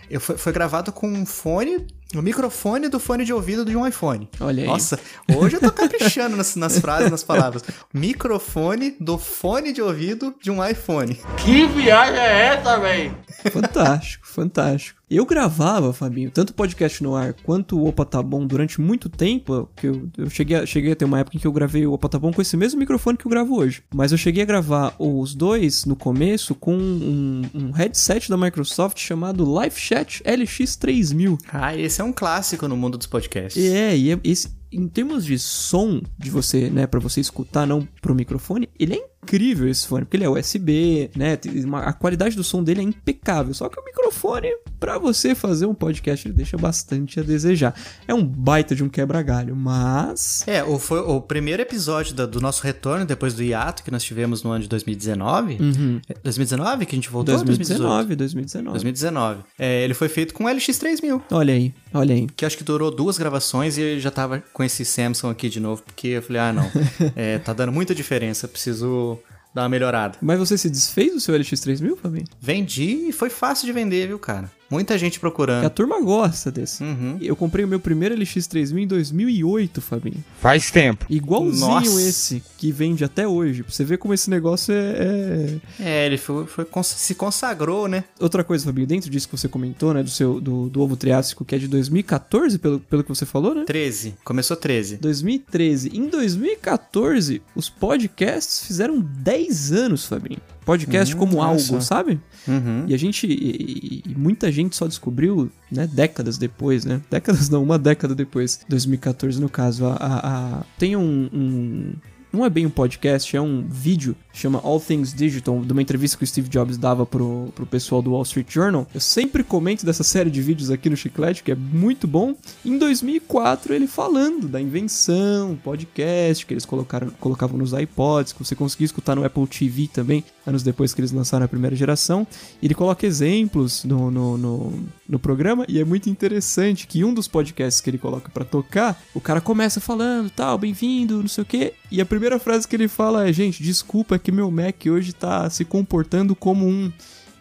eu, 0.10 0.20
foi, 0.20 0.38
foi 0.38 0.52
gravado 0.52 0.92
com 0.92 1.08
um 1.08 1.26
fone 1.26 1.86
O 2.14 2.22
microfone 2.22 2.88
do 2.88 3.00
fone 3.00 3.26
de 3.26 3.34
ouvido 3.34 3.66
de 3.66 3.76
um 3.76 3.86
iPhone. 3.86 4.30
Olha 4.40 4.64
aí. 4.64 4.68
Nossa, 4.68 5.00
hoje 5.36 5.56
eu 5.58 5.60
tô 5.62 5.72
caprichando 5.72 6.38
nas, 6.38 6.56
nas 6.56 6.80
frases, 6.80 7.10
nas 7.10 7.24
palavras. 7.24 7.64
Microfone 7.94 8.96
do 9.00 9.18
fone 9.18 9.74
de 9.74 9.82
ouvido 9.82 10.34
de 10.42 10.52
um 10.52 10.64
iPhone. 10.66 11.20
Que 11.38 11.66
viagem 11.68 12.20
é 12.20 12.46
essa, 12.56 12.80
velho? 12.80 13.18
Fantástico, 13.52 14.28
fantástico. 14.28 15.02
Eu 15.10 15.24
gravava, 15.24 15.94
Fabinho, 15.94 16.32
tanto 16.32 16.50
o 16.50 16.54
podcast 16.54 17.04
no 17.04 17.16
ar 17.16 17.34
quanto 17.44 17.78
o 17.78 17.88
Opa 17.88 18.04
Tá 18.04 18.24
Bom 18.24 18.46
durante 18.48 18.82
muito 18.82 19.08
tempo. 19.08 19.70
Que 19.76 19.88
eu, 19.88 20.10
eu 20.18 20.30
cheguei, 20.32 20.58
a, 20.58 20.66
cheguei 20.66 20.94
a 20.94 20.96
ter 20.96 21.06
uma 21.06 21.20
época 21.20 21.38
em 21.38 21.40
que 21.40 21.46
eu 21.46 21.52
gravei 21.52 21.86
o 21.86 21.94
Opa 21.94 22.10
Tá 22.10 22.18
Bom 22.18 22.34
com 22.34 22.42
esse 22.42 22.58
mesmo 22.58 22.80
microfone 22.80 23.16
que 23.16 23.26
eu 23.26 23.30
gravo 23.30 23.56
hoje. 23.56 23.84
Mas 23.94 24.12
eu 24.12 24.18
cheguei 24.18 24.42
a 24.42 24.46
gravar 24.48 24.96
os 24.98 25.36
dois 25.36 25.86
no 25.86 25.96
começo 25.96 26.56
com 26.56 26.76
um, 26.76 27.44
um 27.54 27.72
headset 27.72 28.30
da 28.30 28.38
Microsoft 28.38 28.98
chamado 28.98 29.46
LiveChat 29.46 30.24
LX3000. 30.24 31.38
Ah, 31.54 31.76
esse 31.78 32.02
é 32.02 32.04
um 32.04 32.12
clássico 32.12 32.68
no 32.68 32.76
mundo 32.76 32.98
dos 32.98 33.08
podcasts. 33.08 33.64
É, 33.64 33.96
e 33.96 34.12
é- 34.12 34.20
esse, 34.24 34.50
em 34.72 34.88
termos 34.88 35.24
de 35.24 35.38
som 35.38 36.02
de 36.18 36.32
você, 36.32 36.70
né, 36.70 36.88
para 36.88 37.00
você 37.00 37.22
escutar 37.22 37.66
não 37.68 37.88
pro 38.02 38.16
microfone, 38.16 38.68
ele 38.80 38.96
é 38.96 39.06
incrível 39.26 39.68
esse 39.68 39.88
fone, 39.88 40.06
porque 40.06 40.18
ele 40.18 40.24
é 40.24 40.30
USB, 40.30 41.10
né, 41.16 41.38
a 41.84 41.94
qualidade 41.94 42.36
do 42.36 42.44
som 42.44 42.64
dele 42.64 42.82
é 42.82 42.84
impecável. 42.84 43.54
Só 43.54 43.68
que 43.68 43.80
o 43.80 43.84
microfone, 43.84 44.48
pra 44.80 44.98
você 45.00 45.34
fazer 45.34 45.66
um 45.66 45.74
podcast, 45.74 46.28
ele 46.28 46.36
deixa 46.36 46.58
bastante 46.58 47.20
a 47.20 47.24
desejar. 47.24 47.74
É 48.08 48.14
um 48.14 48.24
baita 48.24 48.76
de 48.76 48.84
um 48.84 48.90
quebra-galho, 48.90 49.56
mas 49.56 50.44
É, 50.48 50.64
o, 50.64 50.78
foi 50.78 51.00
o 51.00 51.20
primeiro 51.20 51.62
episódio 51.62 52.14
da- 52.14 52.26
do 52.26 52.40
nosso 52.40 52.64
retorno, 52.64 53.06
depois 53.06 53.34
do 53.34 53.42
hiato 53.44 53.84
que 53.84 53.92
nós 53.92 54.04
tivemos 54.04 54.44
no 54.44 54.52
ano 54.52 54.62
de 54.64 54.70
2019. 54.70 55.58
Uhum. 55.60 56.02
É 56.08 56.14
2019 56.24 56.86
que 56.86 56.96
a 56.96 56.98
gente 56.98 57.10
voltou? 57.10 57.36
ou 57.36 57.44
2019, 57.44 58.16
2019. 58.16 58.72
2019. 58.74 59.42
É, 59.58 59.84
ele 59.84 59.94
foi 59.94 60.08
feito 60.10 60.34
com 60.34 60.46
o 60.46 60.48
LX3000, 60.48 61.22
Olha 61.32 61.54
aí, 61.54 61.74
olha 61.94 62.14
aí. 62.16 62.28
que 62.36 62.46
acho 62.46 62.58
que 62.58 62.64
durou 62.64 62.92
duas 62.92 63.18
gravações 63.18 63.78
e 63.78 63.82
eu 63.82 64.00
já 64.00 64.12
tava 64.12 64.44
com 64.54 64.64
esse 64.64 64.86
Samsung 64.86 65.30
aqui 65.32 65.50
de 65.50 65.60
novo, 65.60 65.82
porque 65.84 66.08
eu 66.10 66.22
falei, 66.22 66.42
ah, 66.42 66.54
não, 66.54 66.70
é, 67.16 67.40
tá 67.40 67.54
dando 67.54 67.72
muita 67.72 67.96
diferença, 67.96 68.48
preciso 68.48 69.15
dar 69.56 69.64
uma 69.64 69.70
melhorada. 69.70 70.18
Mas 70.22 70.38
você 70.38 70.58
se 70.58 70.70
desfez 70.70 71.14
do 71.14 71.20
seu 71.22 71.34
LX3000, 71.34 71.96
Fabinho? 71.96 72.26
Vendi 72.42 73.08
e 73.08 73.14
foi 73.14 73.30
fácil 73.30 73.66
de 73.66 73.72
vender, 73.72 74.08
viu, 74.08 74.20
cara? 74.20 74.52
Muita 74.70 74.98
gente 74.98 75.20
Porque 75.20 75.28
a 75.28 75.30
procurando. 75.30 75.70
turma 75.70 76.02
gosta 76.02 76.52
desse. 76.52 76.84
Uhum. 76.84 77.18
Eu 77.22 77.36
comprei 77.36 77.64
o 77.64 77.68
meu 77.68 77.80
primeiro 77.80 78.16
LX3000 78.16 78.78
em 78.80 78.88
2008, 78.88 79.82
Fabinho. 79.82 80.24
Faz 80.40 80.72
tempo. 80.72 81.06
Igualzinho 81.10 81.68
Nossa. 81.68 82.02
esse, 82.02 82.44
que 82.58 82.72
vende 82.72 83.04
até 83.04 83.28
hoje. 83.28 83.64
Pra 83.64 83.72
você 83.72 83.84
ver 83.84 83.98
como 83.98 84.14
esse 84.14 84.30
negócio 84.30 84.74
é. 84.74 84.80
é- 84.80 85.58
É, 85.80 86.06
ele 86.08 86.18
foi, 86.18 86.46
foi 86.46 86.66
se 86.84 87.14
consagrou, 87.16 87.88
né? 87.88 88.04
Outra 88.20 88.44
coisa, 88.44 88.66
Fabinho, 88.66 88.88
dentro 88.88 89.10
disso 89.10 89.28
que 89.30 89.38
você 89.38 89.48
comentou, 89.48 89.94
né? 89.94 90.02
Do 90.04 90.10
seu 90.10 90.42
do, 90.42 90.68
do 90.70 90.82
ovo 90.82 90.96
triássico, 90.98 91.46
que 91.46 91.56
é 91.56 91.58
de 91.58 91.68
2014, 91.68 92.58
pelo, 92.58 92.80
pelo 92.80 93.04
que 93.04 93.10
você 93.10 93.26
falou, 93.26 93.54
né? 93.54 93.64
13. 93.66 94.16
Começou 94.24 94.58
13. 94.58 94.98
2013. 94.98 95.96
Em 95.96 96.08
2014, 96.08 97.42
os 97.56 97.70
podcasts 97.70 98.66
fizeram 98.66 99.00
10 99.00 99.72
anos, 99.72 100.06
Fabinho. 100.06 100.40
Podcast 100.66 101.16
Hum, 101.16 101.20
como 101.20 101.42
algo, 101.42 101.82
sabe? 101.82 102.20
Uhum. 102.48 102.86
E 102.88 102.94
a 102.94 102.98
gente. 102.98 103.28
E, 103.28 104.04
e 104.06 104.16
muita 104.16 104.52
gente 104.52 104.76
só 104.76 104.88
descobriu, 104.88 105.50
né, 105.72 105.88
décadas 105.88 106.38
depois, 106.38 106.84
né? 106.86 107.02
Décadas 107.10 107.50
não, 107.50 107.64
uma 107.64 107.78
década 107.78 108.16
depois, 108.16 108.60
2014 108.68 109.40
no 109.40 109.48
caso. 109.50 109.86
A, 109.86 109.94
a- 109.94 110.58
a- 110.60 110.64
tem 110.78 110.96
um, 110.96 111.30
um- 111.34 111.94
Não 112.34 112.44
é 112.44 112.50
bem 112.50 112.66
um 112.66 112.70
podcast, 112.70 113.34
é 113.38 113.40
um 113.40 113.66
vídeo, 113.66 114.14
chama 114.34 114.60
All 114.62 114.78
Things 114.80 115.14
Digital, 115.14 115.62
de 115.64 115.72
uma 115.72 115.82
entrevista 115.82 116.18
que 116.18 116.24
o 116.26 116.28
Steve 116.28 116.50
Jobs 116.50 116.78
dava 116.78 117.06
pro, 117.06 117.48
pro 117.56 117.66
pessoal 117.66 118.02
do 118.02 118.12
Wall 118.12 118.24
Street 118.24 118.52
Journal. 118.52 118.86
Eu 118.94 119.00
sempre 119.00 119.42
comento 119.42 119.86
dessa 119.86 120.04
série 120.04 120.30
de 120.30 120.42
vídeos 120.42 120.70
aqui 120.70 120.90
no 120.90 120.98
Chiclete, 120.98 121.42
que 121.44 121.52
é 121.52 121.56
muito 121.56 122.06
bom. 122.08 122.36
Em 122.66 122.78
2004, 122.78 123.74
ele 123.74 123.88
falando 123.88 124.50
da 124.50 124.60
invenção, 124.60 125.58
podcast, 125.64 126.46
que 126.46 126.54
eles 126.54 126.66
colocaram, 126.66 127.10
colocavam 127.22 127.58
nos 127.58 127.72
iPods, 127.72 128.34
que 128.34 128.44
você 128.44 128.54
conseguia 128.56 128.86
escutar 128.86 129.16
no 129.16 129.24
Apple 129.24 129.48
TV 129.48 129.88
também, 129.88 130.22
anos 130.46 130.64
depois 130.64 130.94
que 130.94 131.02
eles 131.02 131.12
lançaram 131.12 131.46
a 131.46 131.48
primeira 131.48 131.76
geração. 131.76 132.26
Ele 132.62 132.74
coloca 132.74 133.06
exemplos 133.06 133.84
no, 133.84 134.12
no, 134.12 134.38
no, 134.38 134.74
no 135.08 135.20
programa, 135.20 135.66
e 135.68 135.80
é 135.80 135.86
muito 135.86 136.10
interessante 136.10 136.88
que 136.88 137.04
um 137.04 137.14
dos 137.14 137.28
podcasts 137.28 137.82
que 137.82 137.90
ele 137.90 137.98
coloca 137.98 138.30
pra 138.30 138.46
tocar, 138.46 139.02
o 139.14 139.22
cara 139.22 139.42
começa 139.42 139.80
falando, 139.80 140.30
tal, 140.30 140.58
bem-vindo, 140.58 141.22
não 141.22 141.28
sei 141.28 141.42
o 141.42 141.46
quê, 141.46 141.74
e 141.92 142.00
a 142.00 142.06
primeira 142.06 142.40
frase 142.40 142.68
que 142.68 142.76
ele 142.76 142.88
fala 142.88 143.28
é, 143.28 143.34
gente, 143.34 143.64
desculpa 143.64 144.20
que 144.20 144.32
meu 144.32 144.52
Mac 144.52 144.76
hoje 144.88 145.14
tá 145.14 145.50
se 145.50 145.66
comportando 145.66 146.36
como 146.36 146.68
um... 146.68 146.92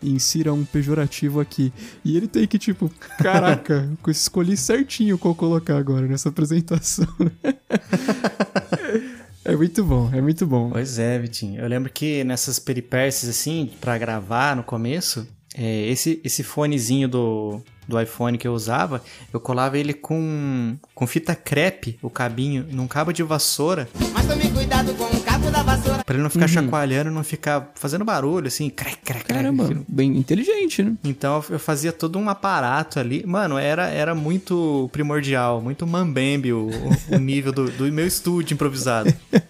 Insira 0.02 0.52
um 0.52 0.66
pejorativo 0.66 1.40
aqui. 1.40 1.72
E 2.04 2.14
ele 2.14 2.28
tem 2.28 2.46
que, 2.46 2.58
tipo, 2.58 2.90
caraca, 3.16 3.90
eu 3.90 3.98
escolhi 4.12 4.54
certinho 4.54 5.16
qual 5.16 5.34
colocar 5.34 5.78
agora 5.78 6.06
nessa 6.06 6.28
apresentação. 6.28 7.08
é 9.44 9.56
muito 9.56 9.84
bom, 9.84 10.10
é 10.12 10.20
muito 10.20 10.46
bom. 10.46 10.70
Pois 10.70 10.98
é, 10.98 11.18
Vitinho. 11.18 11.60
Eu 11.60 11.68
lembro 11.68 11.90
que 11.92 12.24
nessas 12.24 12.58
peripécias, 12.58 13.28
assim, 13.30 13.70
pra 13.80 13.98
gravar 13.98 14.56
no 14.56 14.62
começo, 14.62 15.26
é, 15.54 15.86
esse, 15.86 16.20
esse 16.24 16.42
fonezinho 16.42 17.08
do, 17.08 17.62
do 17.86 18.00
iPhone 18.00 18.36
que 18.36 18.48
eu 18.48 18.52
usava, 18.52 19.02
eu 19.32 19.38
colava 19.38 19.78
ele 19.78 19.94
com, 19.94 20.76
com 20.94 21.06
fita 21.06 21.34
crepe, 21.34 21.98
o 22.02 22.10
cabinho, 22.10 22.66
num 22.70 22.88
cabo 22.88 23.12
de 23.12 23.22
vassoura, 23.22 23.88
Mas 24.12 24.26
tome 24.26 24.50
cuidado 24.50 24.94
com 24.94 25.04
o 25.04 25.23
cabo 25.44 25.50
da 25.50 25.62
vassoura. 25.62 26.04
pra 26.04 26.14
ele 26.14 26.22
não 26.22 26.30
ficar 26.30 26.48
chacoalhando, 26.48 27.10
não 27.10 27.24
ficar 27.24 27.72
fazendo 27.74 28.04
barulho, 28.04 28.46
assim, 28.46 28.70
crec, 28.70 28.98
crec, 29.04 29.24
crec. 29.24 29.34
Caramba, 29.34 29.84
bem 29.88 30.16
inteligente, 30.16 30.82
né? 30.82 30.94
Então 31.04 31.44
eu 31.50 31.58
fazia 31.58 31.92
todo 31.92 32.18
um 32.18 32.28
aparato 32.28 32.98
ali. 32.98 33.24
Mano, 33.26 33.58
era, 33.58 33.86
era 33.88 34.14
muito 34.14 34.88
primordial, 34.92 35.60
muito 35.60 35.86
mambembe 35.86 36.52
o, 36.52 36.70
o 37.10 37.18
nível 37.18 37.52
do, 37.52 37.70
do 37.70 37.84
meu 37.92 38.06
estúdio 38.06 38.54
improvisado. 38.54 39.12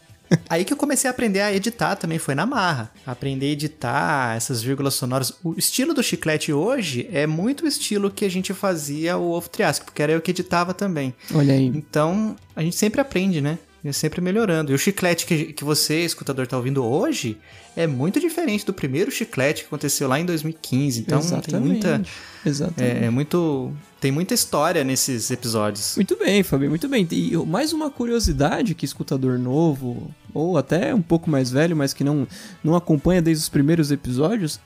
Aí 0.48 0.64
que 0.64 0.72
eu 0.72 0.76
comecei 0.76 1.06
a 1.08 1.12
aprender 1.12 1.40
a 1.40 1.54
editar 1.54 1.94
também, 1.94 2.18
foi 2.18 2.34
na 2.34 2.44
marra. 2.44 2.90
Aprender 3.06 3.46
a 3.46 3.50
editar 3.50 4.36
essas 4.36 4.62
vírgulas 4.62 4.94
sonoras. 4.94 5.32
O 5.44 5.54
estilo 5.56 5.94
do 5.94 6.02
chiclete 6.02 6.52
hoje 6.52 7.08
é 7.12 7.26
muito 7.26 7.64
o 7.64 7.68
estilo 7.68 8.10
que 8.10 8.24
a 8.24 8.28
gente 8.28 8.52
fazia 8.52 9.16
o 9.16 9.30
ovo 9.30 9.48
triásico, 9.48 9.86
porque 9.86 10.02
era 10.02 10.12
eu 10.12 10.20
que 10.20 10.32
editava 10.32 10.74
também. 10.74 11.14
Olha 11.32 11.52
aí. 11.54 11.66
Então, 11.66 12.34
a 12.56 12.62
gente 12.62 12.74
sempre 12.74 13.00
aprende, 13.00 13.40
né? 13.40 13.58
E 13.84 13.88
é 13.88 13.92
sempre 13.92 14.22
melhorando. 14.22 14.72
E 14.72 14.74
o 14.74 14.78
chiclete 14.78 15.26
que, 15.26 15.52
que 15.52 15.62
você, 15.62 16.00
escutador, 16.04 16.46
tá 16.46 16.56
ouvindo 16.56 16.82
hoje 16.82 17.36
é 17.76 17.86
muito 17.86 18.18
diferente 18.18 18.64
do 18.64 18.72
primeiro 18.72 19.10
chiclete 19.10 19.60
que 19.60 19.66
aconteceu 19.66 20.08
lá 20.08 20.18
em 20.18 20.24
2015. 20.24 21.00
Então, 21.00 21.20
tem 21.42 21.60
muita. 21.60 22.02
Exatamente. 22.46 23.02
É, 23.02 23.04
é 23.04 23.10
muito. 23.10 23.72
Tem 24.00 24.10
muita 24.10 24.32
história 24.32 24.82
nesses 24.82 25.30
episódios. 25.30 25.96
Muito 25.96 26.16
bem, 26.16 26.42
Fabinho, 26.42 26.70
muito 26.70 26.88
bem. 26.88 27.06
E 27.10 27.36
mais 27.36 27.74
uma 27.74 27.90
curiosidade 27.90 28.74
que 28.74 28.86
escutador 28.86 29.38
novo, 29.38 30.10
ou 30.32 30.56
até 30.56 30.94
um 30.94 31.02
pouco 31.02 31.28
mais 31.28 31.50
velho, 31.50 31.76
mas 31.76 31.92
que 31.92 32.04
não, 32.04 32.26
não 32.62 32.74
acompanha 32.74 33.20
desde 33.20 33.42
os 33.42 33.48
primeiros 33.50 33.90
episódios, 33.90 34.58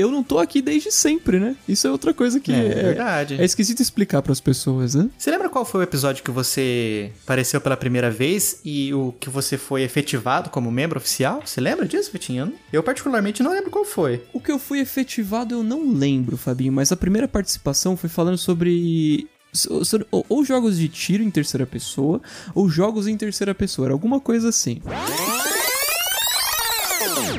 eu 0.00 0.10
não 0.10 0.22
tô 0.22 0.38
aqui 0.38 0.60
desde 0.62 0.90
sempre, 0.90 1.38
né? 1.38 1.54
Isso 1.68 1.86
é 1.86 1.90
outra 1.90 2.12
coisa 2.14 2.40
que 2.40 2.52
É, 2.52 2.56
é, 2.66 2.68
verdade. 2.82 3.34
é 3.40 3.44
esquisito 3.44 3.80
explicar 3.80 4.22
pras 4.22 4.40
pessoas, 4.40 4.94
né? 4.94 5.08
Você 5.18 5.30
lembra 5.30 5.48
qual 5.48 5.64
foi 5.64 5.80
o 5.80 5.82
episódio 5.82 6.22
que 6.24 6.30
você 6.30 7.10
apareceu 7.24 7.60
pela 7.60 7.76
primeira 7.76 8.10
vez 8.10 8.60
e 8.64 8.92
o 8.94 9.12
que 9.18 9.28
você 9.30 9.56
foi 9.58 9.82
efetivado 9.82 10.50
como 10.50 10.70
membro 10.70 10.98
oficial? 10.98 11.42
Você 11.44 11.60
lembra 11.60 11.86
disso, 11.86 12.10
Vitinho? 12.12 12.52
Eu, 12.72 12.82
particularmente, 12.82 13.42
não 13.42 13.52
lembro 13.52 13.70
qual 13.70 13.84
foi. 13.84 14.22
O 14.32 14.40
que 14.40 14.50
eu 14.50 14.58
fui 14.58 14.80
efetivado 14.80 15.54
eu 15.54 15.62
não 15.62 15.92
lembro, 15.92 16.36
Fabinho, 16.36 16.72
mas 16.72 16.90
a 16.92 16.96
primeira 16.96 17.28
participação 17.28 17.96
foi 17.96 18.08
falando 18.08 18.38
sobre. 18.38 19.28
so- 19.52 19.84
sobre- 19.84 20.06
ou, 20.10 20.24
ou 20.28 20.44
jogos 20.44 20.78
de 20.78 20.88
tiro 20.88 21.22
em 21.22 21.30
terceira 21.30 21.66
pessoa, 21.66 22.20
ou 22.54 22.68
jogos 22.68 23.06
em 23.08 23.16
terceira 23.16 23.54
pessoa, 23.54 23.86
era 23.86 23.92
alguma 23.94 24.20
coisa 24.20 24.48
assim. 24.48 24.80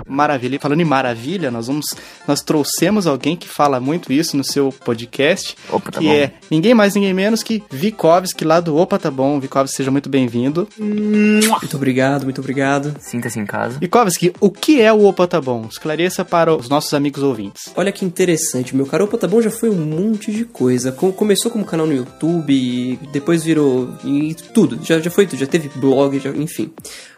Maravilha. 0.08 0.56
E 0.56 0.60
falando 0.60 0.82
em 0.82 0.86
maravilha, 0.86 1.50
nós 1.52 1.68
vamos. 1.68 1.86
Nós 2.28 2.42
trouxemos 2.42 3.08
alguém 3.08 3.36
que 3.36 3.48
fala 3.48 3.80
muito 3.80 4.12
isso 4.12 4.36
no 4.38 4.44
seu 4.44 4.72
podcast. 4.72 5.56
Opa, 5.70 5.92
tá 5.92 6.00
que 6.00 6.06
bom. 6.06 6.14
é 6.14 6.32
ninguém 6.50 6.74
mais, 6.74 6.96
ninguém 6.96 7.14
menos 7.14 7.44
que 7.44 7.64
Vikovski, 7.72 8.44
lá 8.46 8.60
do 8.60 8.76
Opa 8.78 8.98
Tá 9.00 9.10
Bom. 9.12 9.40
Vikovski, 9.40 9.78
seja 9.78 9.92
muito 9.92 10.10
bem-vindo. 10.10 10.68
Muito 10.78 11.76
obrigado, 11.76 12.24
muito 12.24 12.40
obrigado. 12.42 12.96
Sinta-se 13.00 13.40
em 13.40 13.46
casa. 13.46 13.80
Vikovski, 13.80 14.34
o 14.40 14.50
que 14.50 14.82
é 14.82 14.92
o 14.92 15.06
Opa 15.06 15.28
Tá 15.28 15.40
Bom? 15.42 15.66
Esclareça 15.70 16.24
para 16.26 16.54
os 16.56 16.70
nossos 16.70 16.94
amigos 16.94 17.24
ouvintes. 17.24 17.64
Olha 17.76 17.92
que 17.92 18.06
interessante, 18.06 18.76
meu 18.76 18.86
caro 18.86 19.06
Opa 19.06 19.18
Tá 19.18 19.28
Bom 19.28 19.42
já 19.42 19.50
foi 19.52 19.70
um 19.70 19.76
monte 19.76 20.32
de 20.32 20.46
coisa. 20.46 20.92
Com- 20.92 21.12
começou 21.12 21.52
como 21.52 21.66
canal 21.66 21.86
no 21.88 21.94
YouTube, 21.94 23.00
depois 23.12 23.44
virou 23.44 23.90
e 24.04 24.36
tudo, 24.54 24.80
já, 24.84 25.00
já 25.00 25.10
foi 25.12 25.26
tudo, 25.28 25.40
já 25.40 25.48
teve 25.48 25.70
blog, 25.76 26.20
já- 26.20 26.30
enfim. 26.32 26.72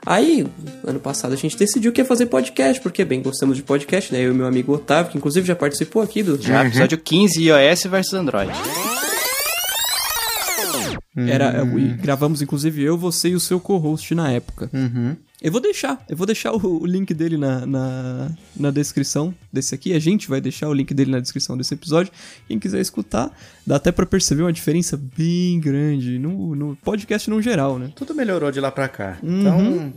Aí, 0.05 0.45
ano 0.85 0.99
passado 0.99 1.31
a 1.33 1.37
gente 1.37 1.57
decidiu 1.57 1.91
que 1.93 2.01
ia 2.01 2.05
fazer 2.05 2.25
podcast, 2.25 2.52
porque 2.81 3.03
bem, 3.03 3.21
gostamos 3.21 3.57
de 3.57 3.63
podcast, 3.63 4.13
né? 4.13 4.21
Eu 4.21 4.31
e 4.31 4.35
meu 4.35 4.45
amigo 4.45 4.73
Otávio, 4.73 5.11
que 5.11 5.17
inclusive 5.17 5.47
já 5.47 5.55
participou 5.55 6.01
aqui 6.01 6.21
do 6.21 6.41
Já, 6.41 6.65
episódio 6.65 6.97
15, 6.97 7.41
iOS 7.41 7.83
versus 7.83 8.13
Android. 8.13 8.51
Era, 11.15 11.63
e 11.77 11.89
gravamos 11.93 12.41
inclusive 12.41 12.81
eu, 12.81 12.97
você 12.97 13.29
e 13.29 13.35
o 13.35 13.39
seu 13.39 13.59
co-host 13.59 14.15
na 14.15 14.31
época. 14.31 14.69
Uhum. 14.73 15.15
Eu 15.41 15.51
vou 15.51 15.59
deixar, 15.59 16.03
eu 16.09 16.15
vou 16.15 16.25
deixar 16.25 16.53
o, 16.53 16.81
o 16.81 16.85
link 16.85 17.13
dele 17.13 17.37
na, 17.37 17.65
na, 17.65 18.31
na 18.55 18.71
descrição 18.71 19.35
desse 19.51 19.75
aqui. 19.75 19.93
A 19.93 19.99
gente 19.99 20.27
vai 20.29 20.39
deixar 20.39 20.69
o 20.69 20.73
link 20.73 20.93
dele 20.93 21.11
na 21.11 21.19
descrição 21.19 21.57
desse 21.57 21.73
episódio. 21.73 22.11
Quem 22.47 22.57
quiser 22.57 22.79
escutar, 22.79 23.29
dá 23.67 23.75
até 23.75 23.91
pra 23.91 24.05
perceber 24.05 24.43
uma 24.43 24.53
diferença 24.53 24.97
bem 24.97 25.59
grande 25.59 26.17
no, 26.17 26.55
no 26.55 26.75
podcast 26.77 27.29
no 27.29 27.41
geral, 27.41 27.77
né? 27.77 27.91
Tudo 27.93 28.15
melhorou 28.15 28.51
de 28.51 28.59
lá 28.59 28.71
pra 28.71 28.87
cá. 28.87 29.19
Uhum. 29.21 29.39
Então, 29.39 29.93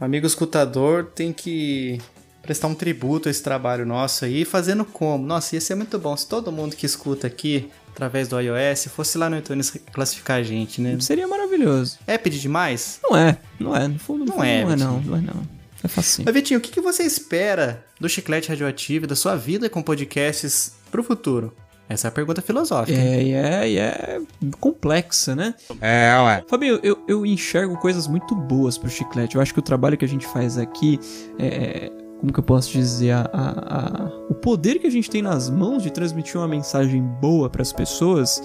o 0.00 0.04
amigo 0.04 0.26
escutador 0.26 1.06
tem 1.14 1.32
que 1.32 2.00
prestar 2.42 2.68
um 2.68 2.74
tributo 2.74 3.28
a 3.28 3.30
esse 3.30 3.42
trabalho 3.42 3.84
nosso 3.84 4.24
aí, 4.24 4.44
fazendo 4.44 4.84
como? 4.84 5.26
Nossa, 5.26 5.54
ia 5.54 5.60
ser 5.60 5.74
muito 5.74 5.98
bom 5.98 6.16
se 6.16 6.26
todo 6.26 6.50
mundo 6.50 6.76
que 6.76 6.86
escuta 6.86 7.26
aqui 7.26 7.70
através 7.90 8.28
do 8.28 8.40
iOS 8.40 8.86
fosse 8.86 9.18
lá 9.18 9.28
no 9.28 9.36
iTunes 9.36 9.72
classificar 9.92 10.38
a 10.38 10.42
gente, 10.42 10.80
né? 10.80 10.96
Seria 11.00 11.26
maravilhoso. 11.26 11.98
É 12.06 12.16
pedir 12.16 12.38
demais? 12.38 13.00
Não 13.02 13.16
é, 13.16 13.36
não 13.58 13.76
é. 13.76 13.88
No 13.88 13.98
fundo, 13.98 14.24
Não 14.24 14.34
fundo, 14.34 14.44
é, 14.46 14.64
não 14.64 14.72
é 14.72 14.76
não, 14.76 15.00
não 15.00 15.16
é 15.16 15.20
não. 15.20 15.58
É 15.82 15.88
facinho. 15.88 16.24
Mas 16.26 16.34
Vitinho, 16.34 16.58
o 16.58 16.60
que, 16.62 16.70
que 16.70 16.80
você 16.80 17.02
espera 17.02 17.84
do 18.00 18.08
Chiclete 18.08 18.48
Radioativo 18.48 19.04
e 19.04 19.08
da 19.08 19.16
sua 19.16 19.36
vida 19.36 19.68
com 19.68 19.82
podcasts 19.82 20.72
pro 20.90 21.02
futuro? 21.02 21.54
Essa 21.88 22.06
é 22.06 22.10
a 22.10 22.12
pergunta 22.12 22.42
filosófica. 22.42 22.98
É, 22.98 23.22
e 23.22 23.32
é, 23.32 23.70
e 23.70 23.78
é 23.78 24.20
complexa, 24.60 25.34
né? 25.34 25.54
É, 25.80 26.14
ué. 26.22 26.44
Fabinho, 26.46 26.78
eu, 26.82 26.98
eu 27.08 27.24
enxergo 27.24 27.76
coisas 27.78 28.06
muito 28.06 28.34
boas 28.34 28.76
pro 28.76 28.90
Chiclete. 28.90 29.36
Eu 29.36 29.40
acho 29.42 29.52
que 29.54 29.58
o 29.58 29.62
trabalho 29.62 29.96
que 29.96 30.04
a 30.04 30.08
gente 30.08 30.26
faz 30.26 30.58
aqui 30.58 30.98
é. 31.38 31.90
Como 32.20 32.32
que 32.32 32.40
eu 32.40 32.44
posso 32.44 32.72
dizer? 32.72 33.12
A, 33.12 33.30
a- 33.32 34.04
a- 34.04 34.08
o 34.28 34.34
poder 34.34 34.80
que 34.80 34.86
a 34.88 34.90
gente 34.90 35.08
tem 35.08 35.22
nas 35.22 35.48
mãos 35.48 35.82
de 35.84 35.90
transmitir 35.92 36.36
uma 36.36 36.48
mensagem 36.48 37.00
boa 37.00 37.48
pras 37.48 37.72
pessoas 37.72 38.42